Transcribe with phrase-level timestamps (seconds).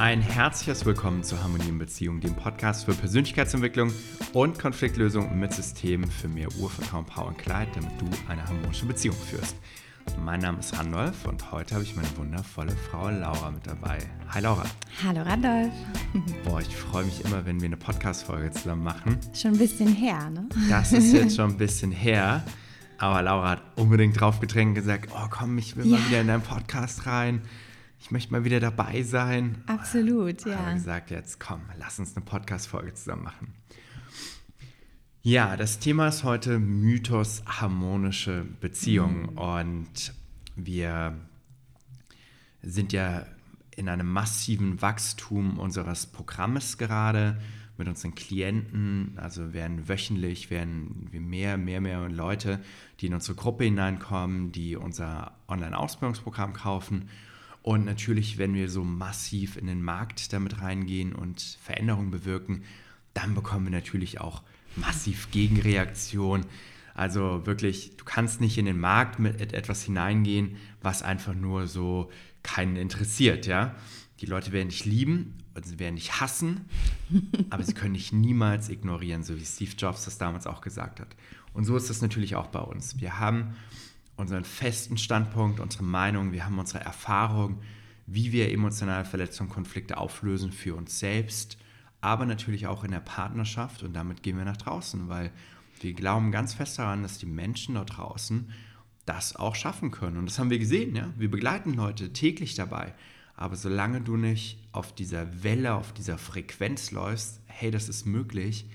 [0.00, 3.92] ein herzliches Willkommen zu Harmonie in Beziehung, dem Podcast für Persönlichkeitsentwicklung
[4.32, 9.14] und Konfliktlösung mit Systemen für mehr Urvertrauen, Power und Klarheit, damit du eine harmonische Beziehung
[9.14, 9.56] führst.
[10.24, 13.98] Mein Name ist Randolph und heute habe ich meine wundervolle Frau Laura mit dabei.
[14.30, 14.64] Hi Laura.
[15.06, 15.74] Hallo Randolph.
[16.44, 19.18] Boah, ich freue mich immer, wenn wir eine Podcast-Folge zusammen machen.
[19.34, 20.48] Schon ein bisschen her, ne?
[20.70, 22.42] Das ist jetzt schon ein bisschen her.
[22.96, 25.98] Aber Laura hat unbedingt drauf gedrängt und gesagt, oh komm, ich will ja.
[25.98, 27.42] mal wieder in deinen Podcast rein
[28.00, 29.62] ich möchte mal wieder dabei sein.
[29.66, 30.56] Absolut, ja.
[30.56, 33.54] Habe gesagt, jetzt komm, lass uns eine Podcast-Folge zusammen machen.
[35.22, 39.32] Ja, das Thema ist heute Mythos harmonische Beziehungen.
[39.32, 39.38] Mhm.
[39.38, 40.14] Und
[40.56, 41.14] wir
[42.62, 43.26] sind ja
[43.76, 47.38] in einem massiven Wachstum unseres Programmes gerade
[47.76, 49.12] mit unseren Klienten.
[49.16, 52.60] Also werden wöchentlich werden wir mehr, mehr, mehr Leute,
[53.00, 57.10] die in unsere Gruppe hineinkommen, die unser Online-Ausbildungsprogramm kaufen
[57.62, 62.62] und natürlich, wenn wir so massiv in den Markt damit reingehen und Veränderungen bewirken,
[63.12, 64.42] dann bekommen wir natürlich auch
[64.76, 66.46] massiv Gegenreaktion.
[66.94, 72.10] Also wirklich, du kannst nicht in den Markt mit etwas hineingehen, was einfach nur so
[72.42, 73.74] keinen interessiert, ja.
[74.20, 76.66] Die Leute werden dich lieben und sie werden dich hassen,
[77.50, 81.08] aber sie können dich niemals ignorieren, so wie Steve Jobs das damals auch gesagt hat.
[81.52, 83.00] Und so ist es natürlich auch bei uns.
[83.00, 83.54] Wir haben
[84.20, 87.60] unseren festen Standpunkt, unsere Meinung, wir haben unsere Erfahrung,
[88.06, 91.56] wie wir emotionale Verletzungen, Konflikte auflösen für uns selbst,
[92.00, 95.30] aber natürlich auch in der Partnerschaft und damit gehen wir nach draußen, weil
[95.80, 98.52] wir glauben ganz fest daran, dass die Menschen dort draußen
[99.06, 100.18] das auch schaffen können.
[100.18, 101.12] Und das haben wir gesehen, ja.
[101.16, 102.94] Wir begleiten Leute täglich dabei.
[103.34, 108.66] Aber solange du nicht auf dieser Welle, auf dieser Frequenz läufst, hey, das ist möglich,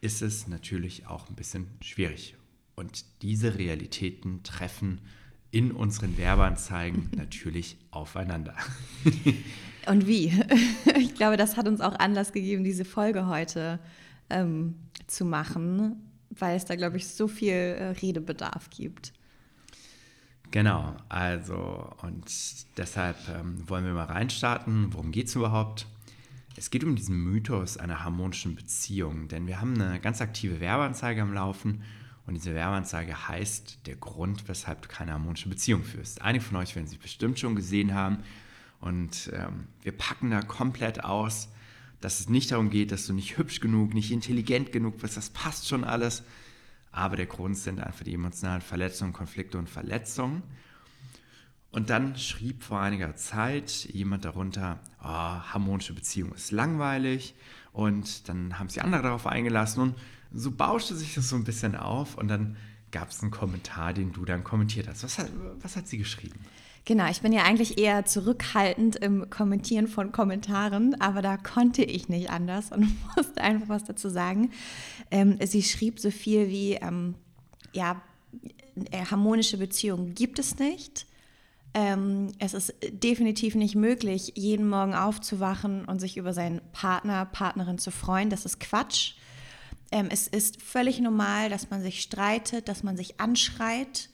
[0.00, 2.37] ist es natürlich auch ein bisschen schwierig.
[2.78, 5.00] Und diese Realitäten treffen
[5.50, 8.54] in unseren Werbeanzeigen natürlich aufeinander.
[9.88, 10.32] Und wie?
[10.96, 13.80] Ich glaube, das hat uns auch Anlass gegeben, diese Folge heute
[14.30, 14.76] ähm,
[15.08, 15.96] zu machen,
[16.30, 19.12] weil es da, glaube ich, so viel äh, Redebedarf gibt.
[20.52, 22.30] Genau, also und
[22.76, 24.94] deshalb ähm, wollen wir mal reinstarten.
[24.94, 25.88] Worum geht es überhaupt?
[26.56, 31.22] Es geht um diesen Mythos einer harmonischen Beziehung, denn wir haben eine ganz aktive Werbeanzeige
[31.22, 31.82] am Laufen
[32.28, 36.20] und diese Werbeanzeige heißt der Grund, weshalb du keine harmonische Beziehung führst.
[36.20, 38.18] Einige von euch werden sie bestimmt schon gesehen haben.
[38.80, 41.48] Und ähm, wir packen da komplett aus,
[42.02, 45.16] dass es nicht darum geht, dass du nicht hübsch genug, nicht intelligent genug bist.
[45.16, 46.22] Das passt schon alles.
[46.92, 50.42] Aber der Grund sind einfach die emotionalen Verletzungen, Konflikte und Verletzungen.
[51.70, 57.34] Und dann schrieb vor einiger Zeit jemand darunter, oh, harmonische Beziehung ist langweilig.
[57.72, 59.94] Und dann haben sich andere darauf eingelassen und
[60.32, 62.56] so bauschte sich das so ein bisschen auf und dann
[62.90, 65.04] gab es einen Kommentar, den du dann kommentiert hast.
[65.04, 65.30] Was hat,
[65.60, 66.40] was hat sie geschrieben?
[66.84, 72.08] Genau, ich bin ja eigentlich eher zurückhaltend im Kommentieren von Kommentaren, aber da konnte ich
[72.08, 74.52] nicht anders und musste einfach was dazu sagen.
[75.10, 77.14] Ähm, sie schrieb so viel wie, ähm,
[77.74, 78.00] ja,
[78.90, 81.06] äh, harmonische Beziehungen gibt es nicht.
[81.74, 87.76] Ähm, es ist definitiv nicht möglich, jeden Morgen aufzuwachen und sich über seinen Partner, Partnerin
[87.76, 88.30] zu freuen.
[88.30, 89.14] Das ist Quatsch.
[89.90, 94.10] Ähm, es ist völlig normal, dass man sich streitet, dass man sich anschreit.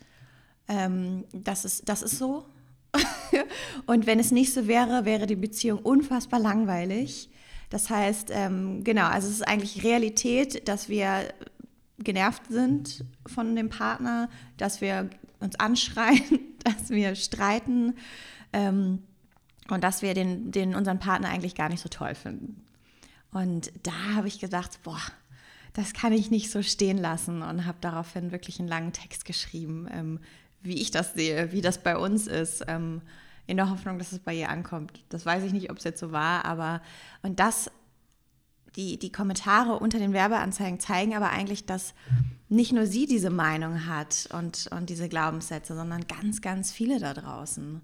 [0.68, 2.46] Ähm, das, ist, das ist so.
[3.86, 7.30] und wenn es nicht so wäre, wäre die Beziehung unfassbar langweilig.
[7.70, 11.28] Das heißt, ähm, genau, also es ist eigentlich Realität, dass wir
[11.98, 15.10] genervt sind von dem Partner, dass wir
[15.40, 17.94] uns anschreien, dass wir streiten
[18.52, 19.02] ähm,
[19.68, 22.62] und dass wir den, den unseren Partner eigentlich gar nicht so toll finden.
[23.32, 25.00] Und da habe ich gedacht, boah,
[25.74, 29.86] das kann ich nicht so stehen lassen und habe daraufhin wirklich einen langen Text geschrieben,
[29.92, 30.20] ähm,
[30.62, 33.02] wie ich das sehe, wie das bei uns ist, ähm,
[33.46, 35.04] in der Hoffnung, dass es bei ihr ankommt.
[35.10, 36.80] Das weiß ich nicht, ob es jetzt so war, aber
[37.22, 37.70] und das,
[38.76, 41.92] die, die Kommentare unter den Werbeanzeigen zeigen aber eigentlich, dass
[42.48, 47.14] nicht nur sie diese Meinung hat und, und diese Glaubenssätze, sondern ganz, ganz viele da
[47.14, 47.80] draußen.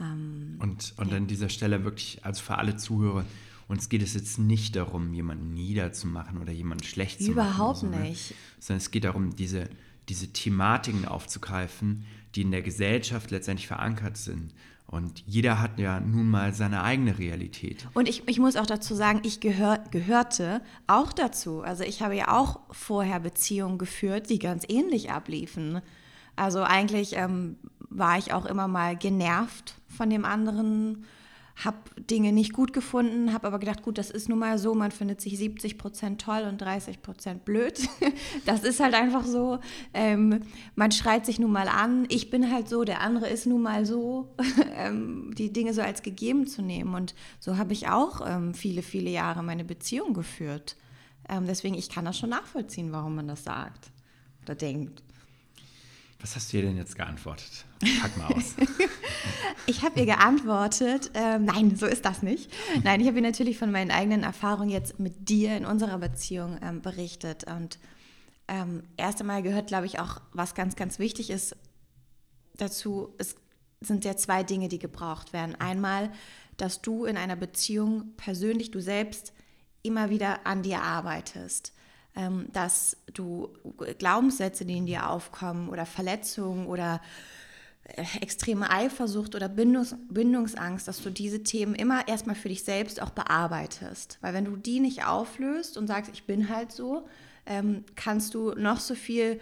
[0.00, 1.16] Ähm, und und ja.
[1.16, 3.24] an dieser Stelle wirklich, also für alle Zuhörer,
[3.72, 7.32] uns geht es jetzt nicht darum, jemanden niederzumachen oder jemanden schlecht zu machen.
[7.32, 8.00] Überhaupt so, ne?
[8.00, 8.34] nicht.
[8.60, 9.68] Sondern es geht darum, diese,
[10.10, 12.04] diese Thematiken aufzugreifen,
[12.34, 14.52] die in der Gesellschaft letztendlich verankert sind.
[14.86, 17.88] Und jeder hat ja nun mal seine eigene Realität.
[17.94, 21.62] Und ich, ich muss auch dazu sagen, ich gehör, gehörte auch dazu.
[21.62, 25.80] Also ich habe ja auch vorher Beziehungen geführt, die ganz ähnlich abliefen.
[26.36, 27.56] Also eigentlich ähm,
[27.88, 31.06] war ich auch immer mal genervt von dem anderen
[31.56, 34.90] habe Dinge nicht gut gefunden, habe aber gedacht, gut, das ist nun mal so, man
[34.90, 37.80] findet sich 70 Prozent toll und 30 Prozent blöd.
[38.44, 39.58] Das ist halt einfach so.
[39.94, 40.40] Ähm,
[40.74, 43.86] man schreit sich nun mal an, ich bin halt so, der andere ist nun mal
[43.86, 44.34] so,
[44.76, 46.94] ähm, die Dinge so als gegeben zu nehmen.
[46.94, 50.76] Und so habe ich auch ähm, viele, viele Jahre meine Beziehung geführt.
[51.28, 53.90] Ähm, deswegen, ich kann das schon nachvollziehen, warum man das sagt
[54.42, 55.02] oder denkt.
[56.22, 57.64] Was hast du ihr denn jetzt geantwortet?
[58.00, 58.54] Pack mal aus.
[59.66, 62.48] ich habe ihr geantwortet, äh, nein, so ist das nicht.
[62.84, 66.60] Nein, ich habe ihr natürlich von meinen eigenen Erfahrungen jetzt mit dir in unserer Beziehung
[66.62, 67.44] ähm, berichtet.
[67.50, 67.80] Und
[68.46, 71.56] ähm, erst einmal gehört, glaube ich, auch, was ganz, ganz wichtig ist
[72.54, 73.34] dazu, es
[73.80, 75.56] sind ja zwei Dinge, die gebraucht werden.
[75.56, 76.12] Einmal,
[76.56, 79.32] dass du in einer Beziehung persönlich, du selbst,
[79.82, 81.72] immer wieder an dir arbeitest
[82.52, 83.48] dass du
[83.98, 87.00] Glaubenssätze, die in dir aufkommen oder Verletzungen oder
[87.84, 93.02] äh, extreme Eifersucht oder Bindungs Bindungsangst, dass du diese Themen immer erstmal für dich selbst
[93.02, 94.18] auch bearbeitest.
[94.20, 97.08] Weil wenn du die nicht auflöst und sagst, ich bin halt so,
[97.46, 99.40] ähm, kannst du noch so viel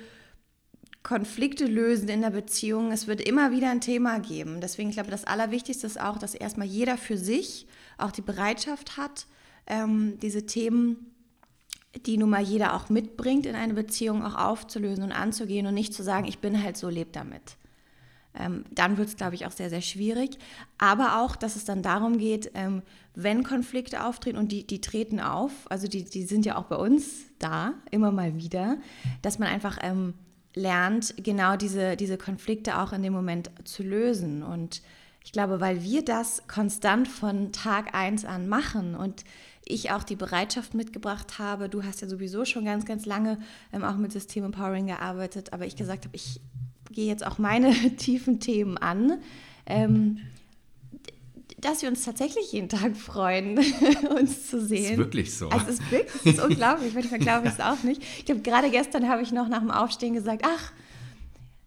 [1.03, 2.93] Konflikte lösen in der Beziehung.
[2.93, 4.61] Es wird immer wieder ein Thema geben.
[4.61, 7.67] Deswegen glaube ich, das Allerwichtigste ist auch, dass erstmal jeder für sich
[7.99, 9.27] auch die Bereitschaft hat,
[9.67, 11.10] ähm, diese Themen
[12.07, 15.93] die nun mal jeder auch mitbringt, in eine Beziehung auch aufzulösen und anzugehen und nicht
[15.93, 17.57] zu sagen, ich bin halt so, leb damit.
[18.33, 20.39] Ähm, dann wird es, glaube ich, auch sehr, sehr schwierig.
[20.79, 22.83] Aber auch, dass es dann darum geht, ähm,
[23.15, 26.77] wenn Konflikte auftreten und die, die treten auf, also die, die sind ja auch bei
[26.77, 28.79] uns da, immer mal wieder,
[29.23, 30.15] dass man einfach ähm,
[30.55, 34.45] lernt, genau diese, diese Konflikte auch in dem Moment zu lösen.
[34.45, 34.83] Und
[35.25, 39.25] ich glaube, weil wir das konstant von Tag 1 an machen und
[39.71, 41.69] ich auch die Bereitschaft mitgebracht habe.
[41.69, 43.39] Du hast ja sowieso schon ganz, ganz lange
[43.73, 46.41] ähm, auch mit System Empowering gearbeitet, aber ich gesagt habe, ich
[46.91, 49.19] gehe jetzt auch meine tiefen Themen an.
[49.67, 50.19] Ähm,
[51.61, 53.59] dass wir uns tatsächlich jeden Tag freuen,
[54.19, 54.83] uns zu sehen.
[54.83, 55.49] Das ist wirklich so.
[55.51, 56.95] Also es ist wirklich, es ist unglaublich.
[56.95, 58.03] Manchmal glaube ich es auch nicht.
[58.19, 60.73] Ich glaube, gerade gestern habe ich noch nach dem Aufstehen gesagt, ach,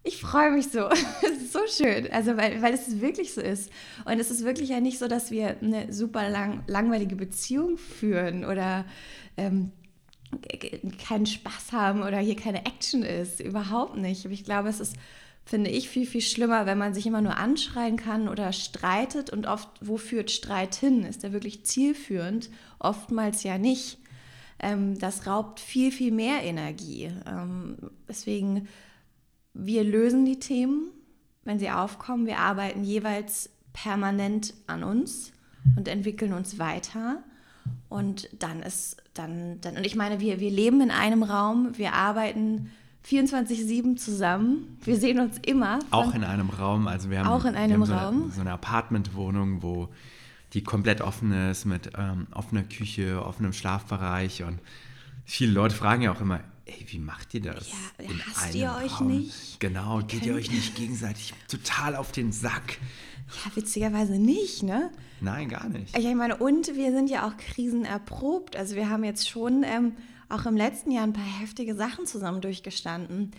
[0.04, 0.88] ich freue mich so.
[1.22, 2.10] Es ist so schön.
[2.12, 3.70] Also, weil, weil es wirklich so ist.
[4.04, 8.44] Und es ist wirklich ja nicht so, dass wir eine super lang, langweilige Beziehung führen
[8.44, 8.84] oder
[9.36, 9.72] ähm,
[11.06, 13.40] keinen Spaß haben oder hier keine Action ist.
[13.40, 14.26] Überhaupt nicht.
[14.26, 14.96] Aber ich glaube, es ist,
[15.46, 19.30] finde ich, viel, viel schlimmer, wenn man sich immer nur anschreien kann oder streitet.
[19.30, 21.04] Und oft, wo führt Streit hin?
[21.04, 22.50] Ist der wirklich zielführend?
[22.78, 23.98] Oftmals ja nicht.
[24.58, 27.10] Ähm, das raubt viel, viel mehr Energie.
[27.26, 28.68] Ähm, deswegen
[29.54, 30.90] wir lösen die Themen,
[31.44, 32.26] wenn sie aufkommen.
[32.26, 35.32] Wir arbeiten jeweils permanent an uns
[35.76, 37.22] und entwickeln uns weiter.
[37.88, 41.94] Und dann ist dann, dann und ich meine, wir, wir leben in einem Raum, wir
[41.94, 42.70] arbeiten
[43.06, 44.78] 24-7 zusammen.
[44.82, 45.78] Wir sehen uns immer.
[45.90, 46.88] Auch in einem Raum.
[46.88, 48.22] Also wir haben, auch in einem so Raum.
[48.22, 49.88] Eine, so eine Apartmentwohnung, wo
[50.54, 54.42] die komplett offen ist, mit ähm, offener Küche, offenem Schlafbereich.
[54.42, 54.58] Und
[55.24, 57.68] viele Leute fragen ja auch immer, ey, wie macht ihr das?
[57.68, 59.08] Ja, hasst ihr euch Raum?
[59.08, 59.60] nicht?
[59.60, 62.78] Genau, geht ihr euch nicht gegenseitig total auf den Sack?
[63.44, 64.90] Ja, witzigerweise nicht, ne?
[65.20, 65.96] Nein, gar nicht.
[65.96, 68.56] Ich meine, und wir sind ja auch krisenerprobt.
[68.56, 69.92] Also wir haben jetzt schon ähm,
[70.28, 73.32] auch im letzten Jahr ein paar heftige Sachen zusammen durchgestanden,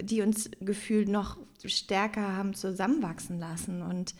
[0.00, 3.82] die uns gefühlt noch stärker haben zusammenwachsen lassen.
[3.82, 4.14] Und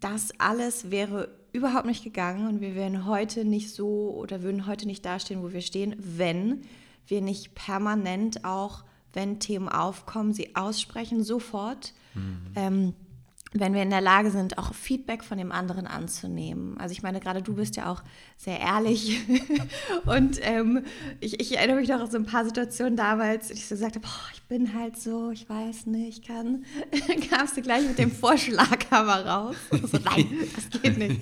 [0.00, 4.86] das alles wäre überhaupt nicht gegangen und wir wären heute nicht so oder würden heute
[4.86, 6.62] nicht dastehen, wo wir stehen, wenn
[7.06, 11.92] wir nicht permanent auch, wenn Themen aufkommen, sie aussprechen sofort.
[12.14, 12.52] Mhm.
[12.56, 12.94] Ähm,
[13.54, 16.78] wenn wir in der Lage sind, auch Feedback von dem anderen anzunehmen.
[16.78, 18.02] Also ich meine, gerade du bist ja auch
[18.38, 19.20] sehr ehrlich
[20.06, 20.84] und ähm,
[21.20, 24.06] ich, ich, erinnere mich noch an so ein paar Situationen damals, ich so gesagt habe,
[24.06, 26.64] oh, ich bin halt so, ich weiß nicht, ich kann,
[27.08, 29.56] dann kamst du gleich mit dem Vorschlaghammer raus.
[29.92, 31.20] So, nein, das geht nicht.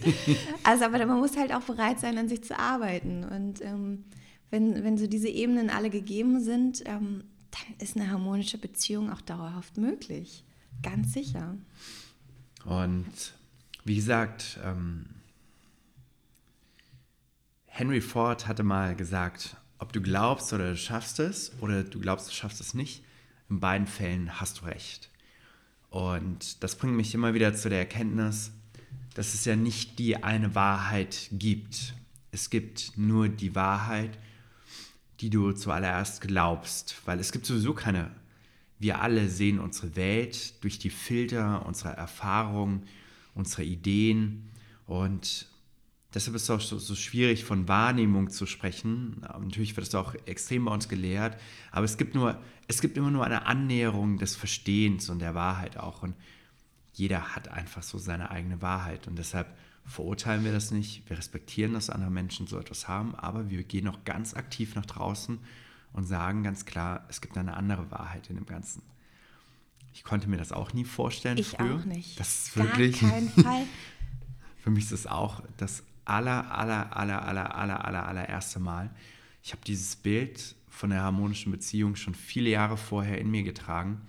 [0.62, 4.04] Also aber man muss halt auch bereit sein, an sich zu arbeiten und ähm,
[4.50, 9.20] wenn, wenn so diese Ebenen alle gegeben sind, ähm, dann ist eine harmonische Beziehung auch
[9.20, 10.44] dauerhaft möglich.
[10.82, 11.56] Ganz sicher.
[12.64, 13.34] Und
[13.84, 15.06] wie gesagt, ähm,
[17.66, 22.28] Henry Ford hatte mal gesagt, ob du glaubst oder du schaffst es oder du glaubst,
[22.28, 23.02] du schaffst es nicht,
[23.48, 25.08] in beiden Fällen hast du recht.
[25.88, 28.52] Und das bringt mich immer wieder zu der Erkenntnis,
[29.14, 31.94] dass es ja nicht die eine Wahrheit gibt.
[32.30, 34.18] Es gibt nur die Wahrheit
[35.20, 38.10] die du zuallererst glaubst, weil es gibt sowieso keine.
[38.78, 42.84] Wir alle sehen unsere Welt durch die Filter unserer Erfahrungen,
[43.34, 44.50] unserer Ideen
[44.86, 45.46] und
[46.14, 49.20] deshalb ist es auch so, so, schwierig von Wahrnehmung zu sprechen.
[49.20, 51.38] Natürlich wird es auch extrem bei uns gelehrt,
[51.70, 55.76] aber es gibt nur, es gibt immer nur eine Annäherung des Verstehens und der Wahrheit
[55.76, 56.14] auch und
[56.94, 59.54] jeder hat einfach so seine eigene Wahrheit und deshalb
[59.90, 61.08] verurteilen wir das nicht.
[61.08, 64.86] Wir respektieren, dass andere Menschen so etwas haben, aber wir gehen auch ganz aktiv nach
[64.86, 65.38] draußen
[65.92, 68.82] und sagen ganz klar, es gibt eine andere Wahrheit in dem Ganzen.
[69.92, 71.74] Ich konnte mir das auch nie vorstellen ich früher.
[71.74, 72.20] auch nicht.
[72.20, 73.00] Das ist wirklich.
[73.00, 73.66] Gar keinen Fall.
[74.58, 78.90] Für mich ist es auch das aller, aller, aller, aller, aller, aller, allererste Mal.
[79.42, 84.00] Ich habe dieses Bild von der harmonischen Beziehung schon viele Jahre vorher in mir getragen,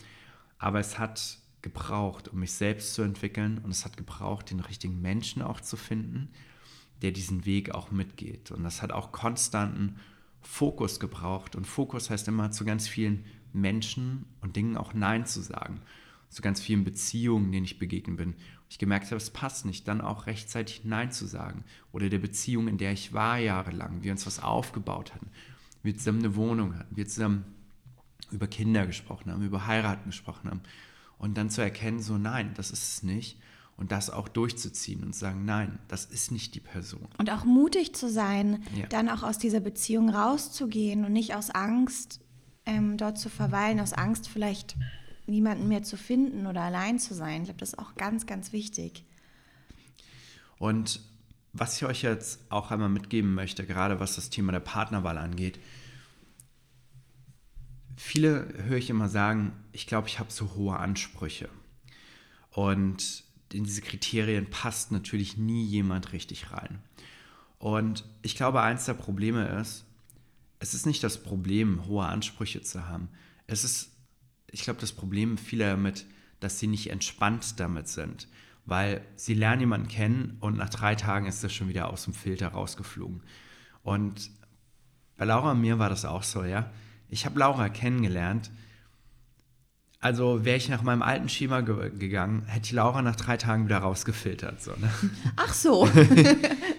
[0.59, 5.01] aber es hat gebraucht, um mich selbst zu entwickeln und es hat gebraucht, den richtigen
[5.01, 6.29] Menschen auch zu finden,
[7.01, 8.51] der diesen Weg auch mitgeht.
[8.51, 9.97] Und das hat auch konstanten
[10.41, 11.55] Fokus gebraucht.
[11.55, 15.81] Und Fokus heißt immer zu ganz vielen Menschen und Dingen auch Nein zu sagen.
[16.29, 18.35] Zu ganz vielen Beziehungen, denen ich begegnet bin.
[18.69, 21.65] Ich gemerkt habe, es passt nicht, dann auch rechtzeitig Nein zu sagen.
[21.91, 25.29] Oder der Beziehung, in der ich war jahrelang, wir uns was aufgebaut hatten.
[25.83, 27.43] Wir zusammen eine Wohnung hatten, wir zusammen
[28.31, 30.61] über Kinder gesprochen haben, über Heiraten gesprochen haben.
[31.21, 33.37] Und dann zu erkennen, so nein, das ist es nicht
[33.77, 37.07] und das auch durchzuziehen und sagen, nein, das ist nicht die Person.
[37.19, 38.87] Und auch mutig zu sein, Ja.
[38.87, 42.21] dann auch aus dieser Beziehung rauszugehen und nicht aus Angst
[42.65, 44.75] ähm, dort zu verweilen, aus Angst vielleicht
[45.27, 47.41] niemanden mehr zu finden oder allein zu sein.
[47.41, 49.05] Ich glaube, das ist auch ganz, ganz wichtig.
[50.57, 51.01] Und
[51.53, 55.59] was ich euch jetzt auch einmal mitgeben möchte, gerade was das Thema der Partnerwahl angeht,
[58.01, 61.49] viele höre ich immer sagen, ich glaube, ich habe zu hohe Ansprüche.
[62.49, 66.79] Und in diese Kriterien passt natürlich nie jemand richtig rein.
[67.59, 69.85] Und ich glaube, eins der Probleme ist,
[70.59, 73.09] es ist nicht das Problem, hohe Ansprüche zu haben.
[73.45, 73.91] Es ist,
[74.47, 76.05] ich glaube, das Problem vieler damit,
[76.39, 78.27] dass sie nicht entspannt damit sind.
[78.65, 82.13] Weil sie lernen jemanden kennen und nach drei Tagen ist das schon wieder aus dem
[82.13, 83.21] Filter rausgeflogen.
[83.83, 84.31] Und
[85.17, 86.71] bei Laura und mir war das auch so, ja.
[87.11, 88.49] Ich habe Laura kennengelernt.
[89.99, 93.65] Also wäre ich nach meinem alten Schema ge gegangen, hätte ich Laura nach drei Tagen
[93.65, 94.59] wieder rausgefiltert.
[94.59, 94.89] So, ne?
[95.35, 95.87] Ach so.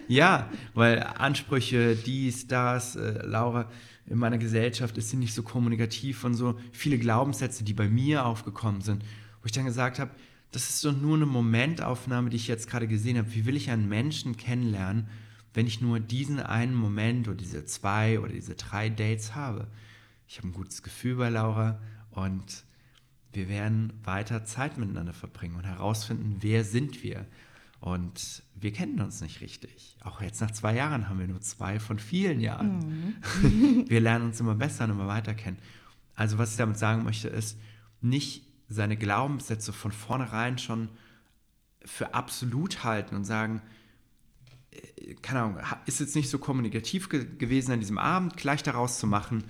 [0.09, 3.71] Ja, weil Ansprüche, dies, das, äh, Laura,
[4.05, 8.25] in meiner Gesellschaft ist sie nicht so kommunikativ und so viele Glaubenssätze, die bei mir
[8.25, 9.01] aufgekommen sind,
[9.41, 10.11] wo ich dann gesagt habe,
[10.51, 13.33] das ist doch nur eine Momentaufnahme, die ich jetzt gerade gesehen habe.
[13.33, 15.07] Wie will ich einen Menschen kennenlernen,
[15.53, 19.67] wenn ich nur diesen einen Moment oder diese zwei oder diese drei Dates habe?
[20.33, 22.63] Ich habe ein gutes Gefühl bei Laura und
[23.33, 27.27] wir werden weiter Zeit miteinander verbringen und herausfinden, wer sind wir.
[27.79, 29.95] Und wir kennen uns nicht richtig.
[30.01, 33.15] Auch jetzt nach zwei Jahren haben wir nur zwei von vielen Jahren.
[33.87, 35.59] wir lernen uns immer besser und immer weiter kennen.
[36.15, 37.59] Also was ich damit sagen möchte, ist,
[38.01, 40.89] nicht seine Glaubenssätze von vornherein schon
[41.85, 43.61] für absolut halten und sagen,
[44.71, 48.97] äh, keine Ahnung, ist jetzt nicht so kommunikativ ge gewesen an diesem Abend, gleich daraus
[48.97, 49.43] zu machen,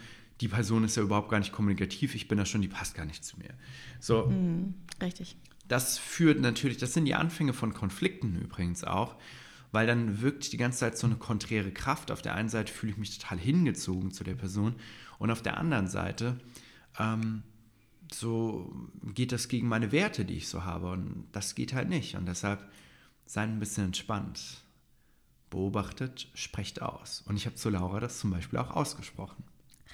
[0.44, 3.06] die Person ist ja überhaupt gar nicht kommunikativ, ich bin da schon, die passt gar
[3.06, 3.52] nicht zu mir.
[4.02, 4.30] So,
[5.02, 5.38] Richtig.
[5.70, 9.16] das führt natürlich, das sind die Anfänge von Konflikten übrigens auch,
[9.72, 12.12] weil dann wirkt die ganze Zeit so eine konträre Kraft.
[12.12, 14.76] Auf der einen Seite fühle ich mich total hingezogen zu der Person
[15.18, 16.42] und auf der anderen Seite
[17.00, 17.44] ähm,
[18.12, 18.70] so
[19.14, 22.26] geht das gegen meine Werte, die ich so habe und das geht halt nicht und
[22.26, 22.70] deshalb
[23.26, 24.58] seid ein bisschen entspannt.
[25.50, 27.24] Beobachtet, sprecht aus.
[27.28, 29.44] Und ich habe zu Laura das zum Beispiel auch ausgesprochen.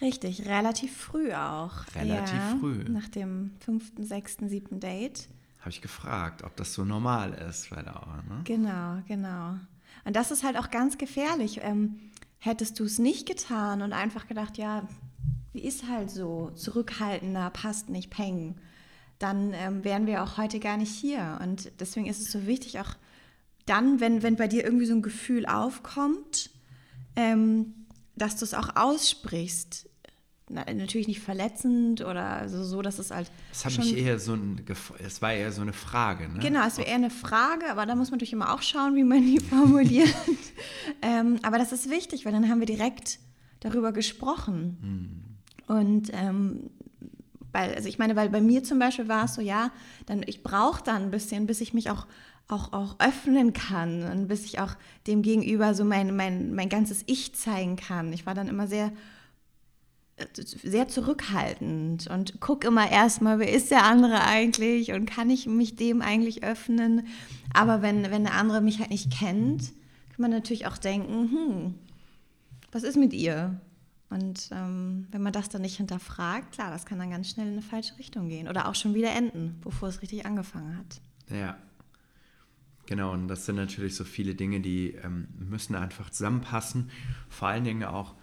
[0.02, 1.74] Richtig, relativ früh auch.
[1.96, 2.84] Relativ ja, früh.
[2.90, 5.28] Nach dem fünften, sechsten, siebten Date.
[5.60, 8.24] Habe ich gefragt, ob das so normal ist bei Laura.
[8.28, 8.42] Ne?
[8.46, 9.58] Genau, genau.
[10.06, 11.60] Und das ist halt auch ganz gefährlich.
[11.64, 12.00] Ähm,
[12.40, 14.88] hättest du es nicht getan und einfach gedacht, ja,
[15.52, 18.56] wie ist halt so, zurückhaltender, passt nicht, peng,
[19.18, 21.40] dann ähm, wären wir auch heute gar nicht hier.
[21.44, 22.96] Und deswegen ist es so wichtig, auch
[23.66, 26.50] dann, wenn, wenn bei dir irgendwie so ein Gefühl aufkommt,
[27.16, 29.89] ähm, dass du es auch aussprichst.
[30.52, 33.32] Na, natürlich nicht verletzend oder so, so dass es halt.
[33.52, 34.66] Es hat mich eher so ein,
[34.98, 36.28] es war eher so eine Frage.
[36.28, 36.40] Ne?
[36.40, 39.04] Genau, es wäre eher eine Frage, aber da muss man natürlich immer auch schauen, wie
[39.04, 40.14] man die formuliert.
[41.04, 43.20] ähm, aber das ist wichtig, weil dann haben wir direkt
[43.60, 45.38] darüber gesprochen.
[45.68, 46.72] Und ähm,
[47.52, 49.72] weil, also ich meine, weil bei mir zum Beispiel war es so, ja,
[50.08, 52.08] dann ich brauche dann ein bisschen, bis ich mich auch,
[52.48, 54.74] auch, auch öffnen kann und bis ich auch
[55.06, 58.12] dem Gegenüber so mein, mein, mein ganzes Ich zeigen kann.
[58.14, 58.92] Ich war dann immer sehr
[60.34, 65.76] sehr zurückhaltend und guck immer erstmal, wer ist der andere eigentlich und kann ich mich
[65.76, 67.08] dem eigentlich öffnen.
[67.54, 69.72] Aber wenn, wenn der andere mich halt nicht kennt,
[70.10, 71.76] kann man natürlich auch denken, hm,
[72.72, 73.60] was ist mit ihr?
[74.10, 77.54] Und ähm, wenn man das dann nicht hinterfragt, klar, das kann dann ganz schnell in
[77.54, 81.02] eine falsche Richtung gehen oder auch schon wieder enden, bevor es richtig angefangen hat.
[81.36, 81.58] Ja.
[82.88, 86.90] Genau, und das sind natürlich so viele Dinge, die ähm, müssen einfach zusammenpassen.
[87.30, 88.16] Vor allen Dingen auch,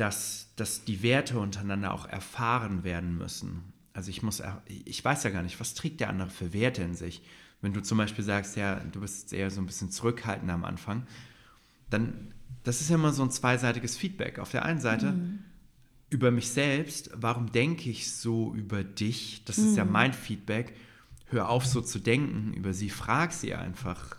[0.00, 3.74] dass, dass die Werte untereinander auch erfahren werden müssen.
[3.92, 6.94] Also ich muss, ich weiß ja gar nicht, was trägt der andere für Werte in
[6.94, 7.20] sich.
[7.60, 11.06] Wenn du zum Beispiel sagst, ja, du bist eher so ein bisschen zurückhaltend am Anfang,
[11.90, 14.38] dann, das ist ja immer so ein zweiseitiges Feedback.
[14.38, 15.40] Auf der einen Seite mhm.
[16.08, 19.44] über mich selbst, warum denke ich so über dich?
[19.44, 19.66] Das mhm.
[19.66, 19.92] ist ja mhm.
[19.92, 20.74] mein Feedback.
[21.26, 24.16] Hör auf, so zu denken über sie, frag sie einfach.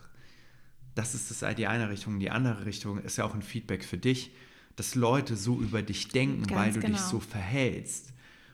[0.93, 2.19] Das ist das, die eine Richtung.
[2.19, 4.31] Die andere Richtung ist ja auch ein Feedback für dich,
[4.75, 6.97] dass Leute so über dich denken, Ganz weil du genau.
[6.97, 8.13] dich so verhältst.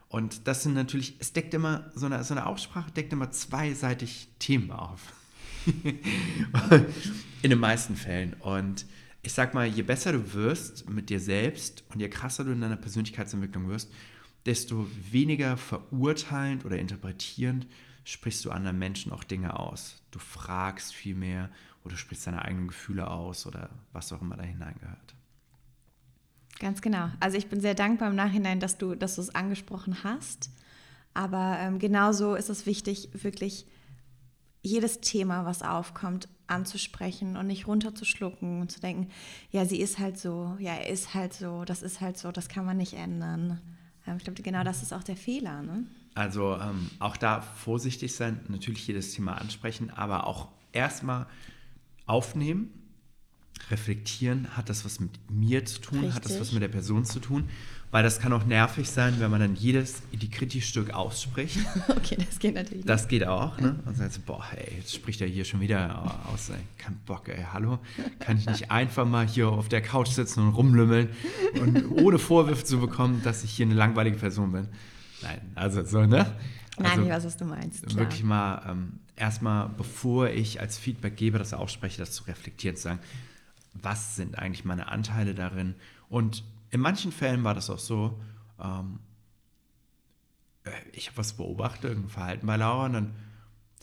[0.09, 4.29] Und das sind natürlich, es deckt immer, so eine, so eine Aussprache deckt immer zweiseitig
[4.39, 5.01] Themen auf.
[7.41, 8.33] In den meisten Fällen.
[8.36, 8.86] Und
[9.21, 12.62] ich sag mal, je besser du wirst mit dir selbst und je krasser du in
[12.62, 13.91] deiner Persönlichkeitsentwicklung wirst,
[14.45, 17.67] desto weniger verurteilend oder interpretierend
[18.05, 20.01] sprichst du anderen Menschen auch Dinge aus.
[20.12, 21.50] Du fragst viel mehr
[21.83, 25.16] oder sprichst deine eigenen Gefühle aus oder was auch immer da hineingehört.
[26.60, 27.10] Ganz genau.
[27.20, 30.50] Also ich bin sehr dankbar im Nachhinein, dass du, dass du es angesprochen hast.
[31.14, 33.66] Aber ähm, genauso ist es wichtig, wirklich
[34.62, 39.10] jedes Thema, was aufkommt, anzusprechen und nicht runterzuschlucken und zu denken,
[39.52, 42.50] ja, sie ist halt so, ja, er ist halt so, das ist halt so, das
[42.50, 43.62] kann man nicht ändern.
[44.06, 45.62] Ähm, ich glaube, genau das ist auch der Fehler.
[45.62, 45.86] Ne?
[46.16, 51.28] Also ähm, auch da vorsichtig sein, natürlich jedes Thema ansprechen, aber auch erstmal
[52.06, 52.72] aufnehmen
[53.69, 56.15] reflektieren, hat das was mit mir zu tun, Richtig.
[56.15, 57.50] hat das was mit der Person zu tun,
[57.91, 61.57] weil das kann auch nervig sein, wenn man dann jedes die Stück ausspricht.
[61.89, 62.86] okay, das geht natürlich.
[62.86, 62.89] Nicht.
[62.89, 63.79] Das geht auch, ne?
[63.86, 67.27] Und sagt so, boah, ey, jetzt spricht er hier schon wieder aus, ey, kein Bock,
[67.29, 67.79] ey, hallo,
[68.19, 71.09] kann ich nicht einfach mal hier auf der Couch sitzen und rumlümmeln
[71.62, 74.67] und ohne Vorwürfe zu bekommen, dass ich hier eine langweilige Person bin.
[75.21, 76.36] Nein, also so, ne?
[76.79, 77.88] Nein, also, ich weiß, was du meinst.
[77.88, 78.00] Klar.
[78.00, 82.83] Wirklich mal ähm, erstmal, bevor ich als Feedback gebe, das ausspreche, das zu reflektieren, zu
[82.83, 83.00] sagen,
[83.81, 85.75] was sind eigentlich meine Anteile darin.
[86.10, 88.19] Und in manchen Fällen war das auch so,
[88.62, 89.00] ähm,
[90.63, 93.15] äh, ich habe was beobachtet, irgendein Verhalten bei Laura und dann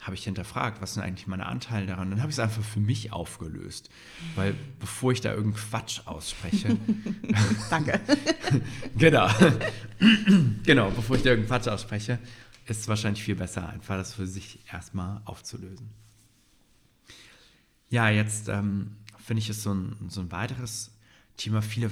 [0.01, 2.11] habe ich hinterfragt, was sind eigentlich meine Anteile daran.
[2.11, 3.89] Dann habe ich es einfach für mich aufgelöst.
[4.35, 6.77] Weil bevor ich da irgendeinen Quatsch ausspreche.
[7.71, 8.01] Danke.
[8.99, 9.29] genau.
[10.63, 12.19] genau, bevor ich da irgendeinen Quatsch ausspreche,
[12.67, 15.89] ist es wahrscheinlich viel besser, einfach das für sich erstmal aufzulösen.
[17.89, 20.91] Ja, jetzt ähm, finde ich, ist so ein, so ein weiteres
[21.37, 21.63] Thema.
[21.63, 21.91] Viele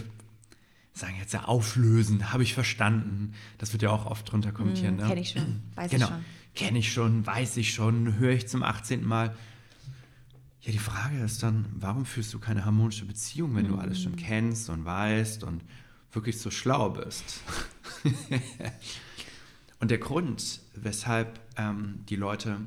[0.93, 3.35] sagen jetzt ja auflösen, habe ich verstanden.
[3.57, 4.97] Das wird ja auch oft drunter kommentieren.
[4.97, 5.07] Mm, ne?
[5.09, 6.07] Kenne ich schon, weiß genau.
[6.07, 6.25] ich schon.
[6.55, 9.03] Kenne ich schon, weiß ich schon, höre ich zum 18.
[9.03, 9.35] Mal.
[10.61, 13.69] Ja, die Frage ist dann, warum führst du keine harmonische Beziehung, wenn mm.
[13.69, 15.63] du alles schon kennst und weißt und
[16.13, 17.41] wirklich so schlau bist?
[19.81, 22.59] und der Grund, weshalb ähm, die Leute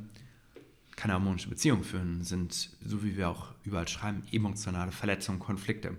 [0.96, 5.98] keine harmonische Beziehung führen, sind, so wie wir auch überall schreiben, emotionale Verletzungen, Konflikte.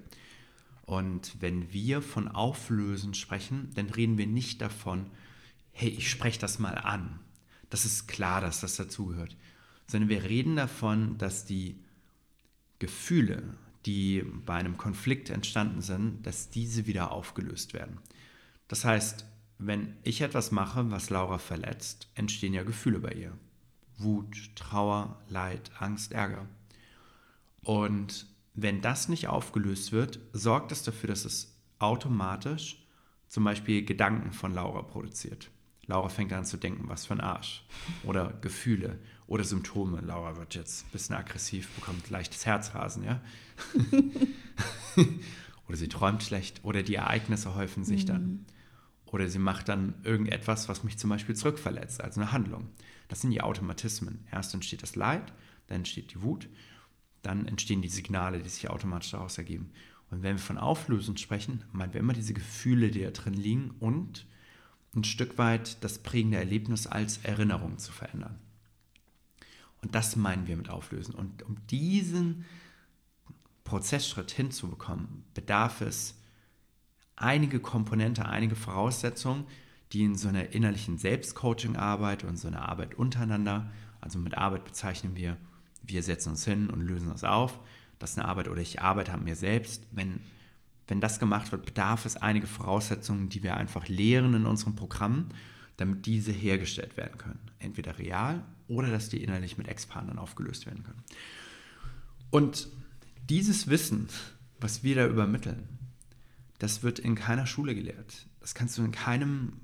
[0.87, 5.06] Und wenn wir von Auflösen sprechen, dann reden wir nicht davon,
[5.72, 7.20] hey, ich spreche das mal an.
[7.68, 9.37] Das ist klar, dass das dazugehört.
[9.88, 11.78] Sondern wir reden davon, dass die
[12.78, 13.42] Gefühle,
[13.85, 17.98] die bei einem Konflikt entstanden sind, dass diese wieder aufgelöst werden.
[18.68, 19.26] Das heißt,
[19.59, 23.32] wenn ich etwas mache, was Laura verletzt, entstehen ja Gefühle bei ihr.
[23.98, 26.46] Wut, Trauer, Leid, Angst, Ärger.
[27.62, 32.82] Und wenn das nicht aufgelöst wird, sorgt es dafür, dass es automatisch
[33.28, 35.50] zum Beispiel Gedanken von Laura produziert.
[35.87, 37.64] Laura fängt an zu denken, was für ein Arsch.
[38.04, 40.00] Oder Gefühle oder Symptome.
[40.00, 43.20] Laura wird jetzt ein bisschen aggressiv, bekommt leichtes Herzrasen, ja.
[45.68, 48.09] oder sie träumt schlecht oder die Ereignisse häufen sich mhm.
[48.09, 48.46] dann.
[49.06, 52.68] Oder sie macht dann irgendetwas, was mich zum Beispiel zurückverletzt, also eine Handlung.
[53.08, 54.26] Das sind die Automatismen.
[54.30, 55.32] Erst entsteht das Leid,
[55.66, 56.48] dann entsteht die Wut,
[57.22, 59.70] dann entstehen die Signale, die sich automatisch daraus ergeben.
[60.10, 63.70] Und wenn wir von Auflösen sprechen, meinen wir immer diese Gefühle, die da drin liegen
[63.80, 64.26] und
[64.94, 68.38] ein Stück weit das prägende Erlebnis als Erinnerung zu verändern.
[69.82, 71.14] Und das meinen wir mit Auflösen.
[71.14, 72.44] Und um diesen
[73.64, 76.14] Prozessschritt hinzubekommen, bedarf es
[77.16, 79.44] einige Komponente, einige Voraussetzungen,
[79.92, 83.70] die in so einer innerlichen Selbstcoaching-Arbeit und so einer Arbeit untereinander,
[84.01, 85.37] also mit Arbeit bezeichnen wir,
[85.83, 87.59] wir setzen uns hin und lösen das auf.
[87.99, 89.87] Das ist eine Arbeit oder ich arbeite an mir selbst.
[89.92, 90.20] Wenn,
[90.88, 95.29] wenn das gemacht wird, bedarf es einige Voraussetzungen, die wir einfach lehren in unserem Programm,
[95.77, 97.40] damit diese hergestellt werden können.
[97.59, 101.03] Entweder real oder dass die innerlich mit Ex-Partnern aufgelöst werden können.
[102.31, 102.68] Und
[103.29, 104.09] dieses Wissen,
[104.61, 105.68] was wir da übermitteln,
[106.59, 108.27] das wird in keiner Schule gelehrt.
[108.40, 109.55] Das kannst du in keinem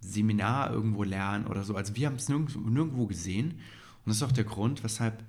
[0.00, 1.74] Seminar irgendwo lernen oder so.
[1.74, 3.52] Also wir haben es nirgendwo, nirgendwo gesehen.
[3.52, 5.22] Und das ist auch der Grund, weshalb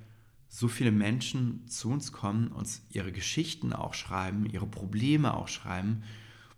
[0.47, 6.03] so viele Menschen zu uns kommen, uns ihre Geschichten auch schreiben, ihre Probleme auch schreiben,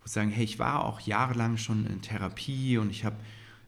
[0.00, 3.16] wo sie sagen, hey, ich war auch jahrelang schon in Therapie und ich habe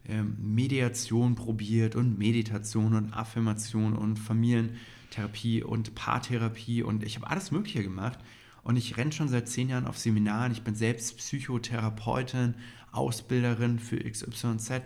[0.06, 7.50] ähm, Mediation probiert und Meditation und Affirmation und Familientherapie und Paartherapie und ich habe alles
[7.50, 8.18] Mögliche gemacht.
[8.62, 10.50] Und ich renne schon seit zehn Jahren auf Seminaren.
[10.52, 12.54] Ich bin selbst Psychotherapeutin,
[12.94, 14.82] Ausbilderin für XYZ.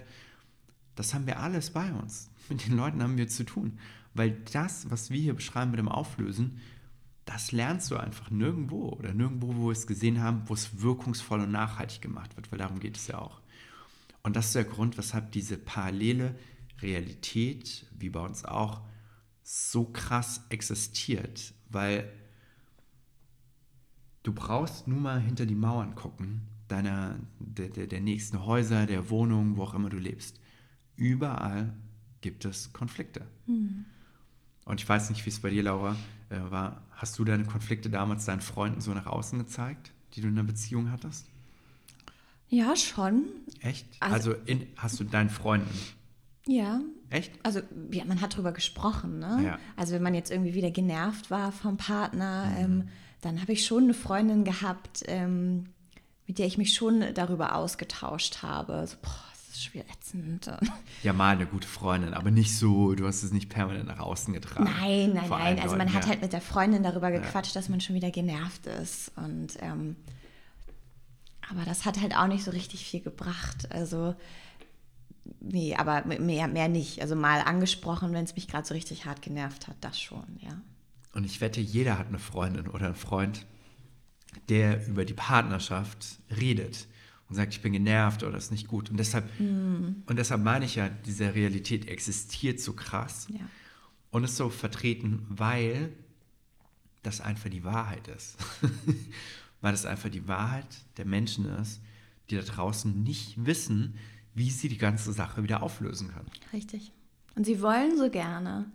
[0.95, 2.31] Das haben wir alles bei uns.
[2.49, 3.79] Mit den Leuten haben wir zu tun.
[4.15, 6.61] Weil das, was wir hier beschreiben mit dem Auflösen,
[7.25, 11.41] das lernst du einfach nirgendwo oder nirgendwo, wo wir es gesehen haben, wo es wirkungsvoll
[11.41, 13.43] und nachhaltig gemacht wird, weil darum geht es ja auch.
[14.23, 16.35] Und das ist der Grund, weshalb diese parallele
[16.81, 18.81] Realität, wie bei uns auch,
[19.43, 22.11] so krass existiert, weil
[24.23, 29.11] du brauchst nur mal hinter die Mauern gucken, deiner, der, der, der nächsten Häuser, der
[29.11, 30.41] Wohnung, wo auch immer du lebst.
[30.97, 31.73] Überall
[32.21, 33.27] gibt es Konflikte.
[33.47, 33.85] Mhm.
[34.65, 35.97] Und ich weiß nicht, wie es bei dir, Laura,
[36.29, 36.83] äh, war.
[36.91, 40.47] Hast du deine Konflikte damals deinen Freunden so nach außen gezeigt, die du in einer
[40.47, 41.27] Beziehung hattest?
[42.49, 43.25] Ja, schon.
[43.61, 43.87] Echt?
[44.01, 45.79] Also, also in, hast du deinen Freunden?
[46.47, 46.81] Ja.
[47.11, 47.33] Echt?
[47.43, 47.61] Also,
[47.93, 49.43] ja, man hat darüber gesprochen, ne?
[49.45, 49.59] Ja.
[49.77, 52.65] Also, wenn man jetzt irgendwie wieder genervt war vom Partner, mhm.
[52.65, 52.89] ähm,
[53.21, 55.67] dann habe ich schon eine Freundin gehabt, ähm,
[56.29, 58.87] mit der ich mich schon darüber ausgetauscht habe.
[58.87, 60.49] So, boah, das ist schwer ätzend.
[61.05, 64.35] Ja, mal eine gute Freundin, aber nicht so, du hast es nicht permanent nach außen
[64.35, 64.65] getragen.
[64.65, 65.61] Nein, nein, nein.
[65.61, 65.95] Also man ja.
[65.95, 67.61] hat halt mit der Freundin darüber gequatscht, ja.
[67.61, 69.13] dass man schon wieder genervt ist.
[69.15, 69.95] Und ähm,
[71.51, 73.71] aber das hat halt auch nicht so richtig viel gebracht.
[73.71, 74.17] Also
[75.41, 77.01] nee, aber mehr, mehr nicht.
[77.01, 80.61] Also mal angesprochen, wenn es mich gerade so richtig hart genervt hat, das schon, ja.
[81.15, 83.47] Und ich wette, jeder hat eine Freundin oder einen Freund,
[84.49, 86.87] der über die Partnerschaft redet
[87.29, 88.91] und sagt, ich bin genervt oder ist nicht gut.
[88.91, 90.03] Und deshalb, mm.
[90.07, 93.41] und deshalb meine ich ja, diese Realität existiert so krass ja.
[94.11, 95.93] und ist so vertreten, weil
[97.03, 98.37] das einfach die Wahrheit ist.
[99.61, 101.81] weil das einfach die Wahrheit der Menschen ist,
[102.31, 103.95] die da draußen nicht wissen,
[104.35, 106.31] wie sie die ganze Sache wieder auflösen können.
[106.53, 106.93] Richtig.
[107.35, 108.71] Und sie wollen so gerne.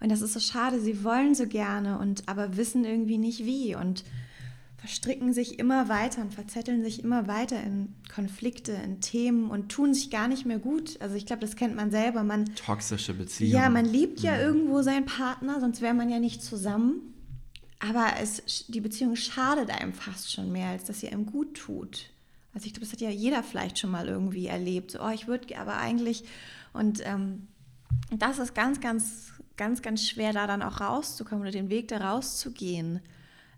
[0.00, 3.74] Und das ist so schade, sie wollen so gerne und aber wissen irgendwie nicht wie
[3.74, 4.04] und
[4.80, 9.92] verstricken sich immer weiter und verzetteln sich immer weiter in Konflikte, in Themen und tun
[9.92, 11.00] sich gar nicht mehr gut.
[11.00, 12.24] Also ich glaube, das kennt man selber.
[12.24, 13.54] Man, Toxische Beziehungen.
[13.54, 14.40] Ja, man liebt ja mhm.
[14.40, 17.14] irgendwo seinen Partner, sonst wäre man ja nicht zusammen.
[17.78, 22.10] Aber es, die Beziehung schadet einem fast schon mehr, als dass sie einem gut tut.
[22.54, 24.92] Also ich glaube, das hat ja jeder vielleicht schon mal irgendwie erlebt.
[24.92, 26.24] So, oh, ich würde aber eigentlich
[26.72, 27.48] und ähm,
[28.10, 31.98] das ist ganz, ganz ganz, ganz schwer, da dann auch rauszukommen oder den Weg da
[31.98, 33.00] rauszugehen.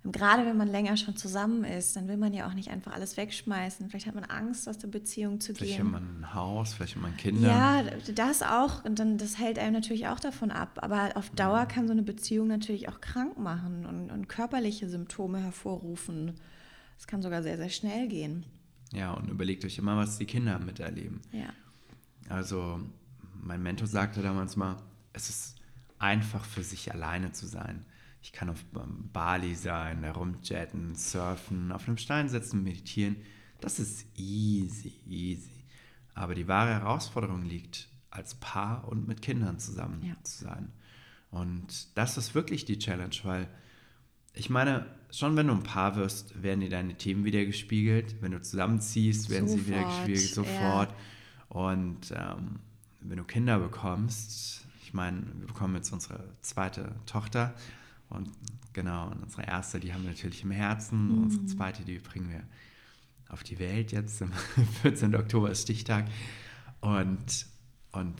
[0.05, 2.93] Und gerade wenn man länger schon zusammen ist, dann will man ja auch nicht einfach
[2.93, 3.89] alles wegschmeißen.
[3.89, 5.87] Vielleicht hat man Angst, aus der Beziehung zu vielleicht gehen.
[5.87, 7.49] Vielleicht hat man ein Haus, vielleicht hat man Kinder.
[7.49, 7.83] Ja,
[8.15, 8.85] das auch.
[8.85, 10.81] Und dann, das hält einem natürlich auch davon ab.
[10.83, 15.39] Aber auf Dauer kann so eine Beziehung natürlich auch krank machen und, und körperliche Symptome
[15.39, 16.33] hervorrufen.
[16.97, 18.45] Das kann sogar sehr, sehr schnell gehen.
[18.93, 21.21] Ja, und überlegt euch immer, was die Kinder miterleben.
[21.31, 21.49] Ja.
[22.29, 22.81] Also,
[23.41, 24.77] mein Mentor sagte damals mal,
[25.13, 25.57] es ist
[25.99, 27.85] einfach für sich alleine zu sein.
[28.23, 28.65] Ich kann auf
[29.13, 33.17] Bali sein, herumchatten, surfen, auf einem Stein sitzen, meditieren.
[33.61, 35.65] Das ist easy, easy.
[36.15, 40.15] Aber die wahre Herausforderung liegt, als Paar und mit Kindern zusammen ja.
[40.23, 40.71] zu sein.
[41.31, 43.49] Und das ist wirklich die Challenge, weil
[44.35, 48.17] ich meine, schon wenn du ein Paar wirst, werden dir deine Themen wieder gespiegelt.
[48.21, 50.91] Wenn du zusammenziehst, werden sofort, sie wieder gespiegelt, sofort.
[50.91, 50.97] Ja.
[51.49, 52.61] Und ähm,
[53.01, 57.55] wenn du Kinder bekommst, ich meine, wir bekommen jetzt unsere zweite Tochter
[58.13, 58.31] und
[58.73, 61.09] genau, und unsere erste, die haben wir natürlich im Herzen.
[61.09, 61.23] Mhm.
[61.25, 62.45] Unsere zweite, die bringen wir
[63.29, 64.23] auf die Welt jetzt.
[64.23, 64.33] Am
[64.83, 65.15] 14.
[65.17, 66.07] Oktober ist Stichtag.
[66.81, 67.47] Und,
[67.93, 68.15] und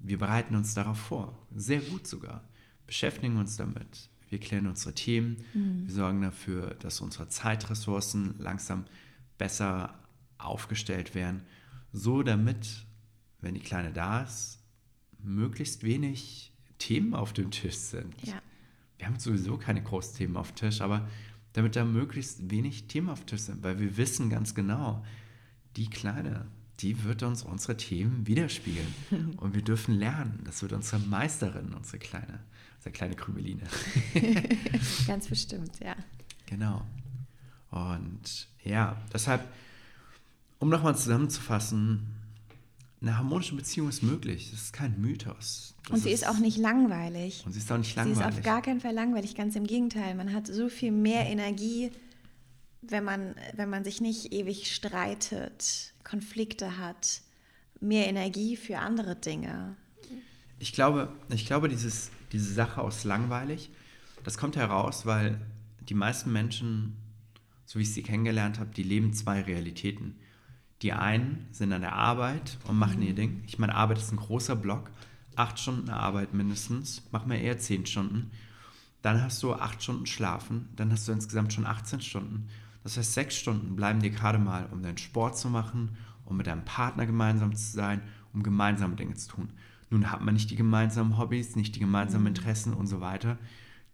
[0.00, 1.38] wir bereiten uns darauf vor.
[1.54, 2.42] Sehr gut sogar.
[2.86, 4.08] Beschäftigen uns damit.
[4.28, 5.44] Wir klären unsere Themen.
[5.54, 5.86] Mhm.
[5.86, 8.84] Wir sorgen dafür, dass unsere Zeitressourcen langsam
[9.38, 9.98] besser
[10.38, 11.42] aufgestellt werden.
[11.92, 12.86] So damit,
[13.40, 14.58] wenn die Kleine da ist,
[15.22, 18.14] möglichst wenig Themen auf dem Tisch sind.
[18.24, 18.40] Ja.
[18.98, 21.08] Wir haben sowieso keine großen Themen auf Tisch, aber
[21.52, 25.04] damit da möglichst wenig Themen auf Tisch sind, weil wir wissen ganz genau,
[25.76, 26.46] die Kleine,
[26.80, 28.94] die wird uns unsere Themen widerspiegeln.
[29.36, 30.40] Und wir dürfen lernen.
[30.44, 32.40] Das wird unsere Meisterin, unsere kleine,
[32.76, 33.62] unsere kleine Krümeline.
[35.06, 35.96] ganz bestimmt, ja.
[36.46, 36.84] Genau.
[37.70, 39.46] Und ja, deshalb,
[40.58, 42.17] um nochmal zusammenzufassen,
[43.00, 44.50] eine harmonische Beziehung ist möglich.
[44.50, 45.74] Das ist kein Mythos.
[45.84, 47.42] Das und sie ist, ist, auch nicht langweilig.
[47.46, 48.18] Und sie ist auch nicht langweilig.
[48.18, 50.14] Sie ist auf gar keinen Fall langweilig, ganz im Gegenteil.
[50.14, 51.92] Man hat so viel mehr Energie,
[52.82, 57.22] wenn man, wenn man sich nicht ewig streitet, Konflikte hat,
[57.80, 59.76] mehr Energie für andere Dinge.
[60.58, 63.70] Ich glaube, ich glaube dieses, diese Sache aus langweilig,
[64.24, 65.40] das kommt heraus, weil
[65.88, 66.96] die meisten Menschen,
[67.64, 70.16] so wie ich sie kennengelernt habe, die leben zwei Realitäten
[70.82, 73.42] Die einen sind an der Arbeit und machen ihr Ding.
[73.46, 74.90] Ich meine, Arbeit ist ein großer Block.
[75.34, 77.02] Acht Stunden Arbeit mindestens.
[77.10, 78.30] Mach mal eher zehn Stunden.
[79.02, 80.68] Dann hast du acht Stunden Schlafen.
[80.76, 82.48] Dann hast du insgesamt schon 18 Stunden.
[82.84, 86.46] Das heißt, sechs Stunden bleiben dir gerade mal, um deinen Sport zu machen, um mit
[86.46, 88.00] deinem Partner gemeinsam zu sein,
[88.32, 89.50] um gemeinsame Dinge zu tun.
[89.90, 93.38] Nun hat man nicht die gemeinsamen Hobbys, nicht die gemeinsamen Interessen und so weiter.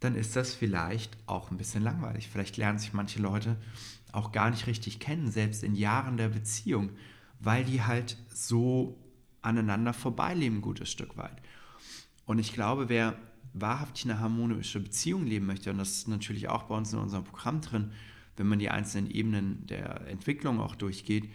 [0.01, 2.29] Dann ist das vielleicht auch ein bisschen langweilig.
[2.29, 3.57] Vielleicht lernen sich manche Leute
[4.15, 6.91] auch gar nicht richtig kennen, selbst in Jahren der Beziehung,
[7.41, 8.99] weil die halt so
[9.43, 11.43] aneinander vorbeileben, ein gutes Stück weit.
[12.25, 13.19] Und ich glaube, wer
[13.53, 17.25] wahrhaftig eine harmonische Beziehung leben möchte, und das ist natürlich auch bei uns in unserem
[17.25, 17.93] Programm drin,
[18.37, 21.31] wenn man die einzelnen Ebenen der Entwicklung auch durchgeht,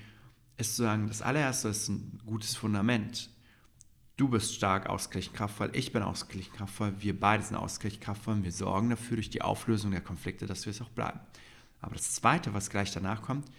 [0.58, 3.30] ist zu sagen, das allererste ist ein gutes Fundament.
[4.18, 8.44] Du bist stark, ausgeglichen, kraftvoll, ich bin ausgeglichen, kraftvoll, wir beide sind ausgeglichen, kraftvoll und
[8.44, 11.22] wir sorgen dafür durch die Auflösung der Konflikte, dass wir es auch bleiben.
[11.82, 13.50] Aber das Zweite, was gleich danach kommt,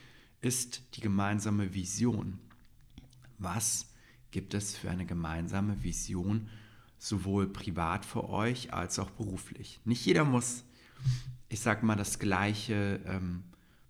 [0.40, 2.38] ist die gemeinsame Vision.
[3.38, 3.86] Was
[4.30, 6.48] gibt es für eine gemeinsame Vision,
[6.98, 9.80] sowohl privat für euch als auch beruflich?
[9.84, 10.64] Nicht jeder muss,
[11.48, 13.42] ich sage mal, das Gleiche ähm,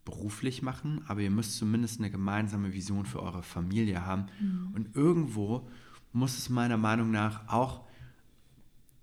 [0.05, 4.27] beruflich machen, aber ihr müsst zumindest eine gemeinsame Vision für eure Familie haben.
[4.41, 4.71] Mhm.
[4.75, 5.69] Und irgendwo
[6.13, 7.87] muss es meiner Meinung nach auch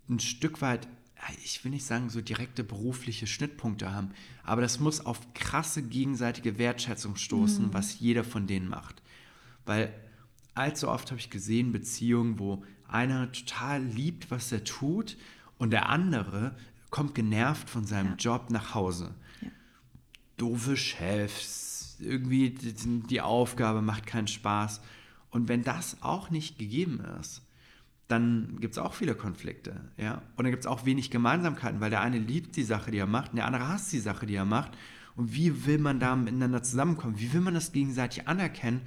[0.10, 0.88] ein Stück weit
[1.44, 4.12] ich will nicht sagen, so direkte berufliche Schnittpunkte haben,
[4.44, 7.74] aber das muss auf krasse gegenseitige Wertschätzung stoßen, mhm.
[7.74, 9.02] was jeder von denen macht.
[9.66, 9.94] Weil
[10.54, 15.18] allzu oft habe ich gesehen Beziehungen, wo einer total liebt, was er tut
[15.58, 16.56] und der andere
[16.90, 18.16] kommt genervt von seinem ja.
[18.16, 19.14] Job nach Hause.
[19.42, 19.50] Ja.
[20.38, 24.82] Doofe Chefs, irgendwie die, die Aufgabe macht keinen Spaß.
[25.30, 27.42] Und wenn das auch nicht gegeben ist,
[28.08, 29.92] dann gibt es auch viele Konflikte.
[29.98, 30.22] Ja?
[30.36, 33.08] Und dann gibt es auch wenig Gemeinsamkeiten, weil der eine liebt die Sache, die er
[33.08, 34.72] macht, und der andere hasst die Sache, die er macht.
[35.16, 37.20] Und wie will man da miteinander zusammenkommen?
[37.20, 38.82] Wie will man das gegenseitig anerkennen,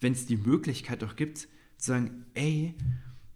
[0.00, 2.74] wenn es die Möglichkeit doch gibt, zu sagen, ey,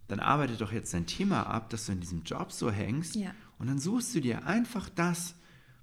[0.07, 3.15] dann arbeite doch jetzt dein Thema ab, dass du in diesem Job so hängst.
[3.15, 3.31] Ja.
[3.59, 5.35] Und dann suchst du dir einfach das,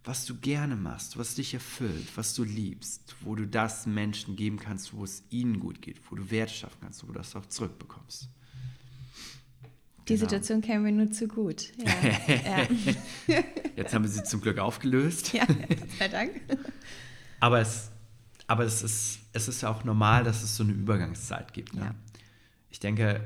[0.04, 4.58] was du gerne machst, was dich erfüllt, was du liebst, wo du das Menschen geben
[4.58, 7.46] kannst, wo es ihnen gut geht, wo du Werte schaffen kannst, wo du das auch
[7.46, 8.28] zurückbekommst.
[10.08, 10.28] Die genau.
[10.28, 11.72] Situation kennen wir nur zu gut.
[11.78, 12.66] Ja.
[13.26, 13.42] ja.
[13.76, 15.32] Jetzt haben wir sie zum Glück aufgelöst.
[15.32, 15.46] Ja,
[15.98, 16.32] sei Dank.
[17.40, 17.90] Aber es,
[18.46, 21.74] aber es ist, es ist ja auch normal, dass es so eine Übergangszeit gibt.
[21.74, 21.80] Ne?
[21.80, 21.94] Ja.
[22.70, 23.24] Ich denke,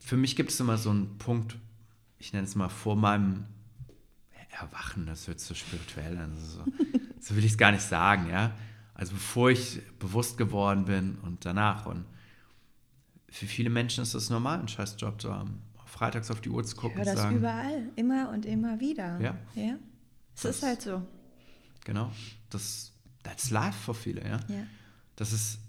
[0.00, 1.56] für mich gibt es immer so einen Punkt,
[2.18, 3.44] ich nenne es mal vor meinem
[4.50, 6.32] Erwachen, das wird so spirituell an.
[6.32, 6.64] Also so,
[7.20, 8.52] so will ich es gar nicht sagen, ja.
[8.94, 11.86] Also bevor ich bewusst geworden bin und danach.
[11.86, 12.04] Und
[13.32, 15.62] für viele Menschen ist es normal, einen scheiß Job zu haben.
[15.86, 17.00] Freitags auf die Uhr zu gucken.
[17.00, 19.20] Ich höre das sagen, überall, immer und immer wieder.
[19.20, 19.38] Ja.
[19.54, 19.76] ja?
[20.34, 21.02] Es ist halt so.
[21.84, 22.10] Genau.
[22.50, 22.92] Das,
[23.22, 24.40] that's life für viele, ja.
[24.48, 24.66] ja.
[25.16, 25.60] Das ist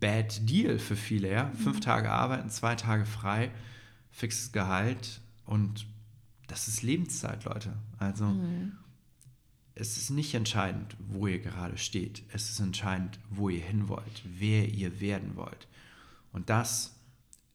[0.00, 1.44] bad deal für viele, ja.
[1.44, 1.58] Mhm.
[1.58, 3.50] Fünf Tage arbeiten, zwei Tage frei,
[4.10, 5.86] fixes Gehalt und
[6.46, 7.74] das ist Lebenszeit, Leute.
[7.98, 8.72] Also mhm.
[9.74, 12.22] es ist nicht entscheidend, wo ihr gerade steht.
[12.32, 15.68] Es ist entscheidend, wo ihr hin wollt, wer ihr werden wollt.
[16.34, 16.94] Und das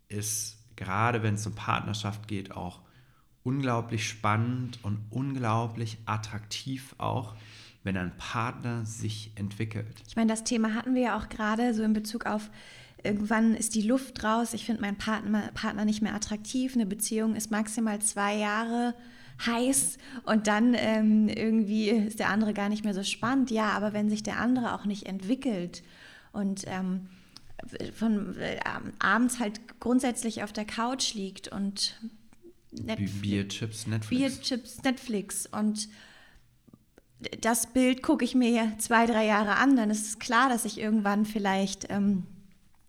[0.07, 2.79] ist gerade, wenn es um Partnerschaft geht, auch
[3.43, 7.35] unglaublich spannend und unglaublich attraktiv auch,
[7.83, 10.03] wenn ein Partner sich entwickelt.
[10.07, 12.49] Ich meine, das Thema hatten wir ja auch gerade so in Bezug auf,
[13.03, 17.35] irgendwann ist die Luft raus, ich finde meinen Partner, Partner nicht mehr attraktiv, eine Beziehung
[17.35, 18.95] ist maximal zwei Jahre
[19.45, 23.51] heiß und dann ähm, irgendwie ist der andere gar nicht mehr so spannend.
[23.51, 25.81] Ja, aber wenn sich der andere auch nicht entwickelt
[26.33, 27.07] und ähm,
[27.93, 28.59] von äh,
[28.99, 31.99] abends halt grundsätzlich auf der Couch liegt und
[32.71, 34.09] Netflix, Bierchips, Netflix.
[34.09, 35.89] Bierchips, Netflix und
[37.41, 40.79] das Bild gucke ich mir zwei, drei Jahre an, dann ist es klar, dass ich
[40.79, 42.23] irgendwann vielleicht ähm,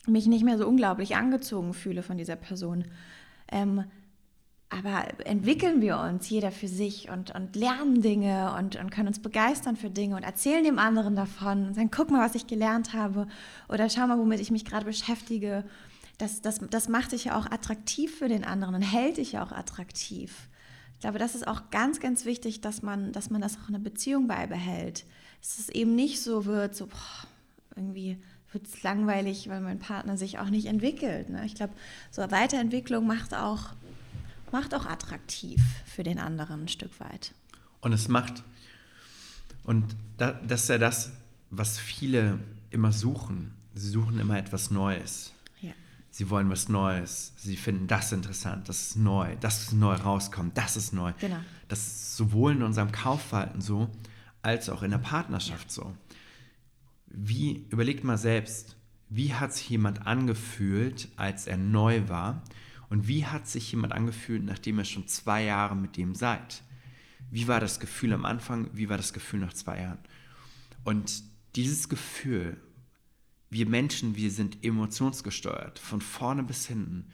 [0.06, 2.84] mich nicht mehr so unglaublich angezogen fühle von dieser Person.
[3.50, 3.84] Ähm,
[4.70, 9.18] aber entwickeln wir uns, jeder für sich und, und lernen Dinge und, und können uns
[9.18, 12.94] begeistern für Dinge und erzählen dem anderen davon und sagen, guck mal, was ich gelernt
[12.94, 13.26] habe
[13.68, 15.64] oder schau mal, womit ich mich gerade beschäftige.
[16.18, 19.44] Das, das, das macht dich ja auch attraktiv für den anderen und hält dich ja
[19.44, 20.48] auch attraktiv.
[20.94, 23.74] Ich glaube, das ist auch ganz, ganz wichtig, dass man, dass man das auch in
[23.74, 25.04] einer Beziehung beibehält.
[25.40, 27.26] Dass es eben nicht so wird, so boah,
[27.74, 28.18] irgendwie
[28.52, 31.30] wird es langweilig, weil mein Partner sich auch nicht entwickelt.
[31.30, 31.44] Ne?
[31.46, 31.72] Ich glaube,
[32.10, 33.70] so Weiterentwicklung macht auch
[34.52, 37.34] macht auch attraktiv für den anderen ein Stück weit.
[37.80, 38.42] Und es macht,
[39.64, 41.12] und das ist ja das,
[41.50, 42.38] was viele
[42.70, 43.52] immer suchen.
[43.74, 45.32] Sie suchen immer etwas Neues.
[45.60, 45.72] Ja.
[46.10, 47.32] Sie wollen was Neues.
[47.36, 51.12] Sie finden das interessant, das ist neu, das ist neu rauskommt, das ist neu.
[51.20, 51.40] Genau.
[51.68, 53.88] Das ist sowohl in unserem Kaufverhalten so,
[54.42, 55.94] als auch in der Partnerschaft so.
[57.06, 58.76] Wie, überlegt mal selbst,
[59.08, 62.42] wie hat sich jemand angefühlt, als er neu war?
[62.90, 66.62] Und wie hat sich jemand angefühlt, nachdem ihr schon zwei Jahre mit dem seid?
[67.30, 68.68] Wie war das Gefühl am Anfang?
[68.74, 69.98] Wie war das Gefühl nach zwei Jahren?
[70.84, 71.22] Und
[71.54, 72.56] dieses Gefühl,
[73.48, 77.06] wir Menschen, wir sind emotionsgesteuert, von vorne bis hinten.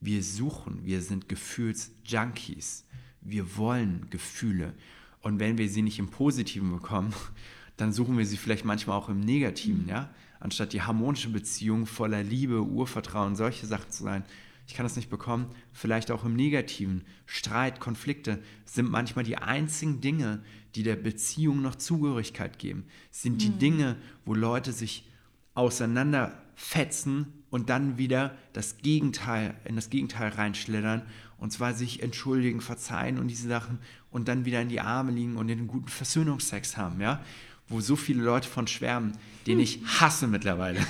[0.00, 2.84] Wir suchen, wir sind Gefühlsjunkies.
[3.20, 4.74] Wir wollen Gefühle.
[5.20, 7.12] Und wenn wir sie nicht im Positiven bekommen,
[7.76, 9.88] dann suchen wir sie vielleicht manchmal auch im Negativen, mhm.
[9.88, 10.14] ja?
[10.38, 14.24] Anstatt die harmonische Beziehung voller Liebe, Urvertrauen, solche Sachen zu sein.
[14.66, 17.04] Ich kann das nicht bekommen, vielleicht auch im Negativen.
[17.26, 20.42] Streit, Konflikte sind manchmal die einzigen Dinge,
[20.74, 22.84] die der Beziehung noch Zugehörigkeit geben.
[23.10, 23.58] Sind die mhm.
[23.58, 25.08] Dinge, wo Leute sich
[25.54, 31.02] auseinanderfetzen und dann wieder das Gegenteil, in das Gegenteil reinschlittern
[31.38, 33.78] und zwar sich entschuldigen, verzeihen und diese Sachen
[34.10, 37.22] und dann wieder in die Arme liegen und den guten Versöhnungsex haben, ja,
[37.68, 39.12] wo so viele Leute von schwärmen,
[39.46, 40.80] den ich hasse mittlerweile.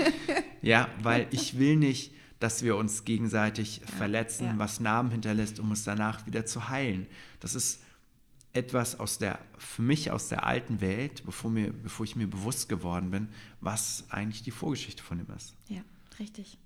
[0.62, 4.58] ja, weil ich will nicht, dass wir uns gegenseitig ja, verletzen, ja.
[4.58, 7.06] was Narben hinterlässt, um uns danach wieder zu heilen.
[7.40, 7.80] Das ist
[8.52, 12.68] etwas aus der, für mich aus der alten Welt, bevor, mir, bevor ich mir bewusst
[12.68, 13.28] geworden bin,
[13.60, 15.54] was eigentlich die Vorgeschichte von ihm ist.
[15.68, 15.82] Ja,
[16.18, 16.58] richtig.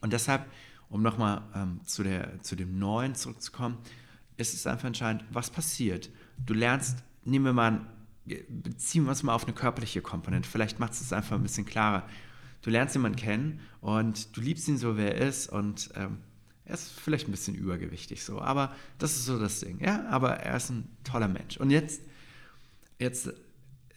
[0.00, 0.46] Und deshalb,
[0.88, 2.04] um nochmal ähm, zu,
[2.40, 3.78] zu dem Neuen zurückzukommen,
[4.36, 6.10] ist es einfach entscheidend, was passiert.
[6.44, 7.86] Du lernst, nehmen wir mal,
[8.48, 11.66] beziehen wir uns mal auf eine körperliche Komponente, vielleicht macht es es einfach ein bisschen
[11.66, 12.08] klarer.
[12.62, 16.18] Du lernst jemanden kennen und du liebst ihn so, wer er ist und ähm,
[16.64, 19.78] er ist vielleicht ein bisschen übergewichtig so, aber das ist so das Ding.
[19.80, 21.56] Ja, aber er ist ein toller Mensch.
[21.58, 22.02] Und jetzt,
[22.98, 23.32] jetzt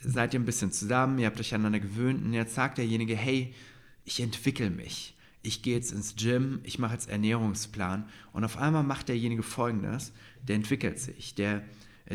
[0.02, 3.54] seid ihr ein bisschen zusammen, ihr habt euch aneinander gewöhnt und jetzt sagt derjenige, hey,
[4.06, 5.16] ich entwickle mich.
[5.42, 10.12] Ich gehe jetzt ins Gym, ich mache jetzt Ernährungsplan und auf einmal macht derjenige folgendes,
[10.44, 11.64] der entwickelt sich, der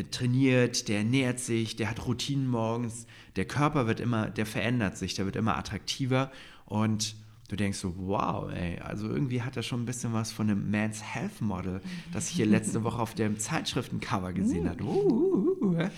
[0.03, 5.13] trainiert, der ernährt sich, der hat Routinen morgens, der Körper wird immer, der verändert sich,
[5.13, 6.31] der wird immer attraktiver.
[6.65, 7.15] Und
[7.47, 10.69] du denkst so, wow, ey, also irgendwie hat er schon ein bisschen was von einem
[10.69, 11.81] Man's Health Model,
[12.11, 14.83] das ich hier letzte Woche auf dem Zeitschriftencover gesehen habe.
[14.83, 15.89] Uh, uh, uh,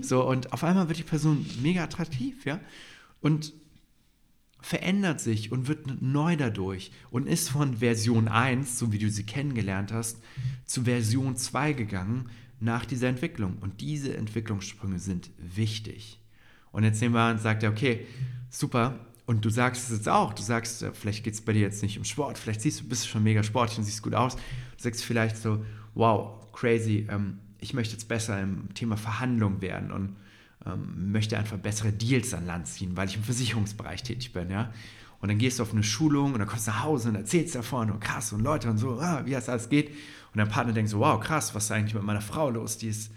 [0.00, 2.60] so, und auf einmal wird die Person mega attraktiv, ja,
[3.20, 3.52] und
[4.60, 9.24] verändert sich und wird neu dadurch und ist von Version 1, so wie du sie
[9.24, 10.18] kennengelernt hast,
[10.64, 12.30] zu Version 2 gegangen
[12.62, 13.56] nach dieser Entwicklung.
[13.60, 16.20] Und diese Entwicklungssprünge sind wichtig.
[16.70, 18.06] Und jetzt nehmen wir an und sagt okay,
[18.50, 21.60] super, und du sagst es jetzt auch, du sagst, äh, vielleicht geht es bei dir
[21.60, 24.14] jetzt nicht um Sport, vielleicht siehst du, bist du schon mega sportlich und siehst gut
[24.14, 24.36] aus.
[24.36, 24.42] Du
[24.78, 30.16] sagst vielleicht so, wow, crazy, ähm, ich möchte jetzt besser im Thema Verhandlung werden und
[30.66, 34.72] ähm, möchte einfach bessere Deals an Land ziehen, weil ich im Versicherungsbereich tätig bin, ja.
[35.20, 37.54] Und dann gehst du auf eine Schulung und dann kommst du nach Hause und erzählst
[37.54, 39.94] davon und krass und Leute und so, ah, wie das alles geht.
[40.32, 42.78] Und dein Partner denkt so, wow, krass, was ist eigentlich mit meiner Frau los?
[42.78, 43.12] Die ist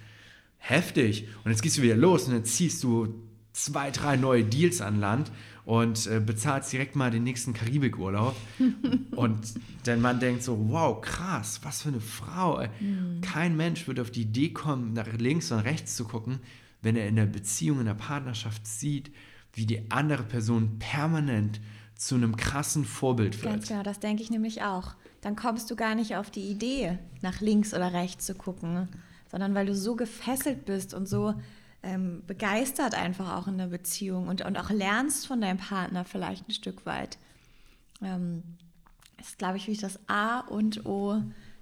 [0.58, 1.28] heftig.
[1.44, 3.14] Und jetzt gehst du wieder los und dann ziehst du
[3.54, 5.32] zwei, drei neue Deals an Land
[5.64, 8.36] und äh, bezahlst direkt mal den nächsten Karibikurlaub.
[9.12, 9.54] und
[9.86, 12.64] der Mann denkt so, wow, krass, was für eine Frau.
[12.80, 13.22] Mhm.
[13.22, 16.40] Kein Mensch würde auf die Idee kommen, nach links und rechts zu gucken,
[16.82, 19.12] wenn er in der Beziehung, in der Partnerschaft sieht,
[19.54, 21.62] wie die andere Person permanent
[21.96, 23.54] zu einem krassen Vorbild wird.
[23.54, 24.96] Ganz genau, das denke ich nämlich auch.
[25.26, 28.88] Dann kommst du gar nicht auf die Idee, nach links oder rechts zu gucken,
[29.32, 31.34] sondern weil du so gefesselt bist und so
[31.82, 36.48] ähm, begeistert einfach auch in der Beziehung und, und auch lernst von deinem Partner vielleicht
[36.48, 37.18] ein Stück weit.
[38.04, 38.44] Ähm,
[39.20, 41.20] ist, glaube ich, wie das A und O,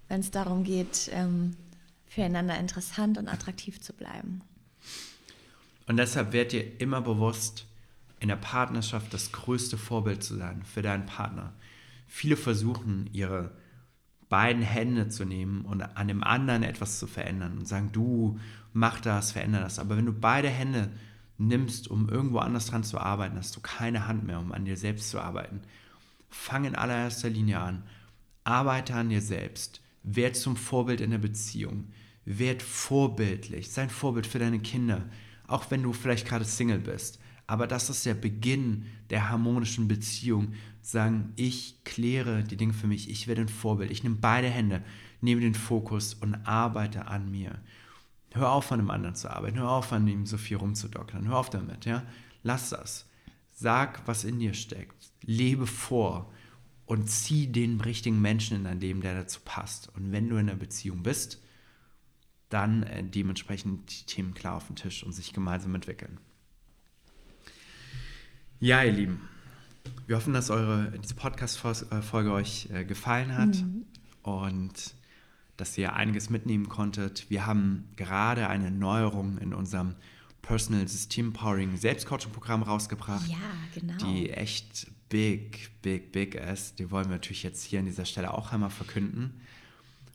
[0.10, 1.56] wenn es darum geht, ähm,
[2.06, 4.42] füreinander interessant und attraktiv zu bleiben.
[5.88, 7.66] Und deshalb wird dir immer bewusst,
[8.20, 11.54] in der Partnerschaft das größte Vorbild zu sein für deinen Partner.
[12.16, 13.58] Viele versuchen, ihre
[14.30, 18.40] beiden Hände zu nehmen und an dem anderen etwas zu verändern und sagen, du
[18.72, 19.80] mach das, veränder das.
[19.80, 20.92] Aber wenn du beide Hände
[21.40, 24.78] nimmst, um irgendwo anders dran zu arbeiten, hast du keine Hand mehr, um an dir
[24.78, 25.62] selbst zu arbeiten.
[26.30, 27.82] Fang in allererster Linie an.
[28.44, 29.82] Arbeite an dir selbst.
[30.04, 31.88] Werd zum Vorbild in der Beziehung.
[32.26, 33.72] Werd vorbildlich.
[33.72, 35.10] Sei ein Vorbild für deine Kinder.
[35.48, 37.20] Auch wenn du vielleicht gerade Single bist.
[37.48, 40.54] Aber das ist der Beginn der harmonischen Beziehung.
[40.82, 43.10] Sagen, ich kläre die Dinge für mich.
[43.10, 43.92] Ich werde ein Vorbild.
[43.92, 44.84] Ich nehme beide Hände,
[45.22, 47.60] nehme den Fokus und arbeite an mir.
[48.32, 49.60] Hör auf, an einem anderen zu arbeiten.
[49.60, 51.28] Hör auf, an ihm so viel rumzudockern.
[51.28, 52.04] Hör auf damit, ja.
[52.42, 53.08] Lass das.
[53.52, 55.12] Sag, was in dir steckt.
[55.22, 56.34] Lebe vor
[56.86, 59.90] und zieh den richtigen Menschen in dein Leben, der dazu passt.
[59.96, 61.42] Und wenn du in einer Beziehung bist,
[62.50, 66.20] dann äh, dementsprechend die Themen klar auf den Tisch und sich gemeinsam entwickeln.
[68.64, 69.20] Ja, ihr Lieben,
[70.08, 73.58] wir hoffen, dass eure, diese Podcast-Folge euch äh, gefallen hat.
[73.58, 73.84] Mhm.
[74.22, 74.96] Und
[75.58, 77.30] dass ihr einiges mitnehmen konntet.
[77.30, 79.96] Wir haben gerade eine Neuerung in unserem
[80.42, 83.28] Personal System Powering Selbstcoaching Programm rausgebracht.
[83.28, 83.36] Ja,
[83.76, 83.98] genau.
[83.98, 88.34] Die echt big, big, big ist, die wollen wir natürlich jetzt hier an dieser Stelle
[88.34, 89.42] auch einmal verkünden.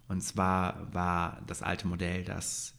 [0.08, 2.72] Und zwar war das alte Modell, dass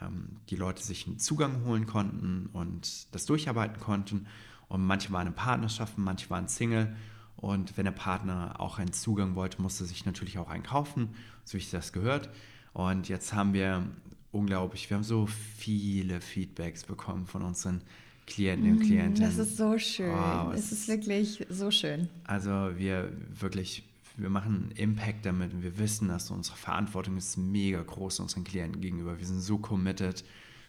[0.00, 4.26] ähm, die Leute sich einen Zugang holen konnten und das durcharbeiten konnten.
[4.72, 6.96] Und manche waren in Partnerschaften, manche waren Single.
[7.36, 11.10] Und wenn der Partner auch einen Zugang wollte, musste sich natürlich auch einen kaufen,
[11.44, 12.30] so wie ich das gehört.
[12.72, 13.86] Und jetzt haben wir
[14.30, 17.82] unglaublich, wir haben so viele Feedbacks bekommen von unseren
[18.26, 19.36] Klienten und mm, Klientinnen.
[19.36, 20.10] Das ist so schön.
[20.10, 22.08] Oh, es ist wirklich so schön.
[22.24, 27.82] Also wir wirklich, wir machen Impact damit und wir wissen, dass unsere Verantwortung ist mega
[27.82, 29.18] groß unseren Klienten gegenüber.
[29.18, 30.24] Wir sind so committed.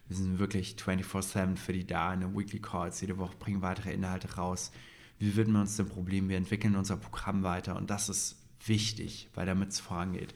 [0.08, 3.00] Wir sind wirklich 24-7 für die da in den Weekly Calls.
[3.00, 4.70] Jede Woche bringen weitere Inhalte raus.
[5.18, 6.28] Wie widmen wir uns dem Problem?
[6.28, 8.36] Wir entwickeln unser Programm weiter und das ist
[8.66, 10.34] wichtig, weil damit es vorangeht.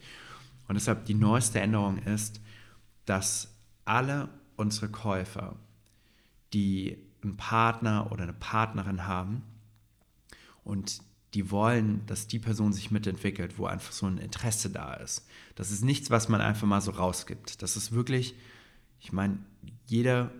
[0.67, 2.41] Und deshalb die neueste Änderung ist,
[3.05, 3.55] dass
[3.85, 5.55] alle unsere Käufer,
[6.53, 9.43] die einen Partner oder eine Partnerin haben
[10.63, 11.01] und
[11.33, 15.27] die wollen, dass die Person sich mitentwickelt, wo einfach so ein Interesse da ist.
[15.55, 17.61] Das ist nichts, was man einfach mal so rausgibt.
[17.61, 18.35] Das ist wirklich,
[18.99, 19.39] ich meine,
[19.85, 20.31] jeder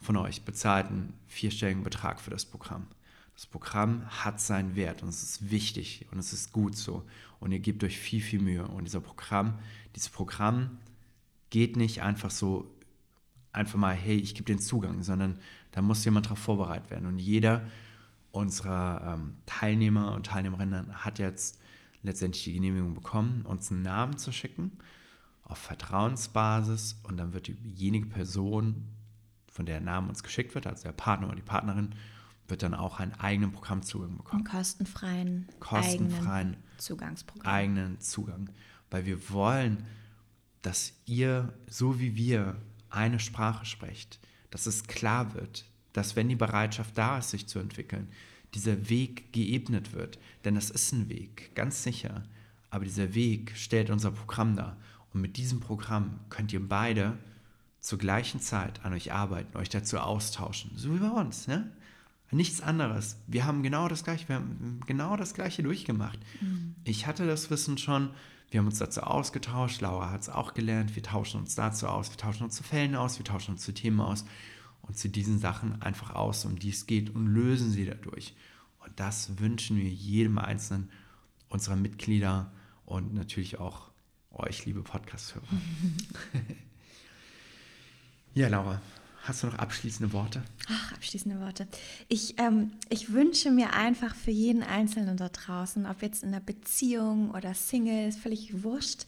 [0.00, 2.86] von euch bezahlt einen vierstelligen Betrag für das Programm.
[3.34, 7.04] Das Programm hat seinen Wert und es ist wichtig und es ist gut so.
[7.40, 8.66] Und ihr gebt euch viel, viel Mühe.
[8.66, 9.58] Und dieser Programm,
[9.96, 10.78] dieses Programm
[11.50, 12.70] geht nicht einfach so,
[13.52, 15.38] einfach mal, hey, ich gebe den Zugang, sondern
[15.72, 17.06] da muss jemand darauf vorbereitet werden.
[17.06, 17.66] Und jeder
[18.30, 21.58] unserer ähm, Teilnehmer und Teilnehmerinnen hat jetzt
[22.02, 24.72] letztendlich die Genehmigung bekommen, uns einen Namen zu schicken
[25.44, 28.88] auf Vertrauensbasis und dann wird diejenige Person,
[29.46, 31.94] von der der Name uns geschickt wird, also der Partner oder die Partnerin,
[32.48, 34.46] wird dann auch einen eigenen Programmzugang bekommen.
[34.46, 37.52] Einen kostenfreien, kostenfreien eigenen Zugangsprogramm.
[37.52, 38.50] Eigenen Zugang.
[38.90, 39.84] Weil wir wollen,
[40.62, 42.56] dass ihr, so wie wir,
[42.90, 44.18] eine Sprache sprecht
[44.54, 45.64] dass es klar wird,
[45.94, 48.06] dass wenn die Bereitschaft da ist, sich zu entwickeln,
[48.54, 50.20] dieser Weg geebnet wird.
[50.44, 52.22] Denn es ist ein Weg, ganz sicher.
[52.70, 54.76] Aber dieser Weg stellt unser Programm dar.
[55.14, 57.16] Und mit diesem Programm könnt ihr beide
[57.80, 60.72] zur gleichen Zeit an euch arbeiten, euch dazu austauschen.
[60.74, 61.46] So wie bei uns.
[61.46, 61.70] Ne?
[62.30, 63.16] Nichts anderes.
[63.28, 66.18] Wir haben genau das Gleiche, wir haben genau das Gleiche durchgemacht.
[66.40, 66.74] Mhm.
[66.82, 68.10] Ich hatte das Wissen schon,
[68.50, 72.10] wir haben uns dazu ausgetauscht, Laura hat es auch gelernt, wir tauschen uns dazu aus,
[72.10, 74.24] wir tauschen uns zu Fällen aus, wir tauschen uns zu Themen aus
[74.82, 78.34] und zu diesen Sachen einfach aus, um die es geht und lösen sie dadurch.
[78.80, 80.90] Und das wünschen wir jedem einzelnen
[81.48, 82.52] unserer Mitglieder
[82.84, 83.93] und natürlich auch
[84.34, 85.46] euch, liebe Podcast-Hörer.
[88.34, 88.80] ja, Laura,
[89.24, 90.42] Hast du noch abschließende Worte?
[90.68, 91.66] Ach, abschließende Worte.
[92.08, 96.40] Ich, ähm, ich wünsche mir einfach für jeden Einzelnen da draußen, ob jetzt in einer
[96.40, 99.06] Beziehung oder Single, ist völlig wurscht,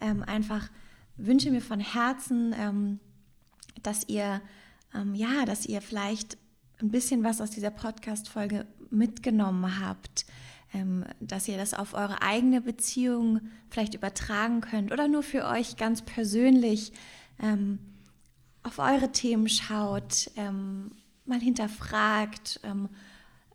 [0.00, 0.70] ähm, einfach
[1.18, 2.98] wünsche mir von Herzen, ähm,
[3.82, 4.40] dass ihr,
[4.94, 6.38] ähm, ja, dass ihr vielleicht
[6.80, 10.24] ein bisschen was aus dieser Podcast-Folge mitgenommen habt,
[11.20, 13.40] dass ihr das auf eure eigene Beziehung
[13.70, 16.92] vielleicht übertragen könnt oder nur für euch ganz persönlich
[17.42, 17.78] ähm,
[18.62, 20.92] auf eure Themen schaut, ähm,
[21.24, 22.88] mal hinterfragt, ähm,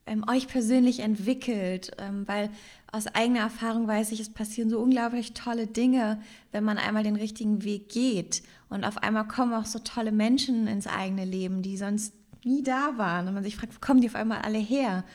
[0.05, 2.49] ähm, euch persönlich entwickelt, ähm, weil
[2.91, 7.15] aus eigener Erfahrung weiß ich, es passieren so unglaublich tolle Dinge, wenn man einmal den
[7.15, 8.43] richtigen Weg geht.
[8.69, 12.97] Und auf einmal kommen auch so tolle Menschen ins eigene Leben, die sonst nie da
[12.97, 13.27] waren.
[13.27, 15.05] Und man sich fragt, wo kommen die auf einmal alle her?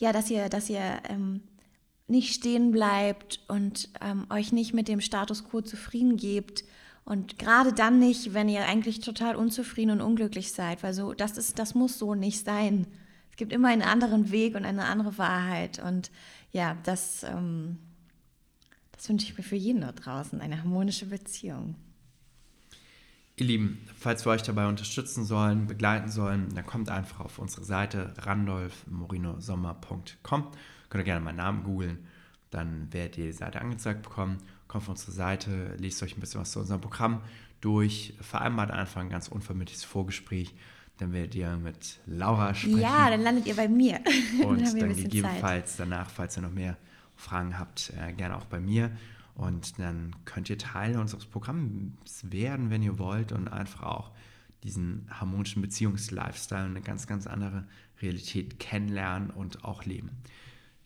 [0.00, 1.42] Ähm, ja, dass ihr, dass ihr ähm,
[2.06, 3.88] nicht stehen bleibt und
[4.28, 6.64] euch nicht mit dem Status quo zufrieden gebt
[7.04, 11.36] und gerade dann nicht, wenn ihr eigentlich total unzufrieden und unglücklich seid, weil so, das
[11.36, 12.86] ist, das muss so nicht sein.
[13.30, 15.82] Es gibt immer einen anderen Weg und eine andere Wahrheit.
[15.84, 16.10] Und
[16.52, 17.78] ja, das, ähm,
[18.92, 21.74] das wünsche ich mir für jeden da draußen, eine harmonische Beziehung.
[23.36, 27.64] Ihr Lieben, falls wir euch dabei unterstützen sollen, begleiten sollen, dann kommt einfach auf unsere
[27.64, 30.52] Seite randolfmorinosommer.com.
[30.88, 32.06] Könnt ihr gerne meinen Namen googeln,
[32.50, 34.38] dann werdet ihr die Seite angezeigt bekommen
[34.74, 37.20] kommt auf unsere Seite, lest euch ein bisschen was zu unserem Programm
[37.60, 40.52] durch, vereinbart einfach ein ganz unvermittliches Vorgespräch.
[40.98, 42.80] Dann werdet ihr mit Laura sprechen.
[42.80, 44.00] Ja, dann landet ihr bei mir.
[44.44, 45.80] Und dann, dann gegebenenfalls Zeit.
[45.80, 46.76] danach, falls ihr noch mehr
[47.16, 48.90] Fragen habt, äh, gerne auch bei mir.
[49.34, 54.12] Und dann könnt ihr Teil unseres Programms werden, wenn ihr wollt, und einfach auch
[54.62, 57.66] diesen harmonischen Beziehungslifestyle und eine ganz, ganz andere
[58.00, 60.10] Realität kennenlernen und auch leben.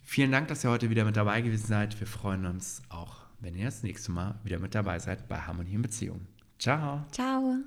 [0.05, 2.01] Vielen Dank, dass ihr heute wieder mit dabei gewesen seid.
[2.01, 5.75] Wir freuen uns auch wenn ihr das nächste Mal wieder mit dabei seid bei Harmonie
[5.75, 6.27] in Beziehung.
[6.59, 7.05] Ciao.
[7.13, 7.63] Ciao.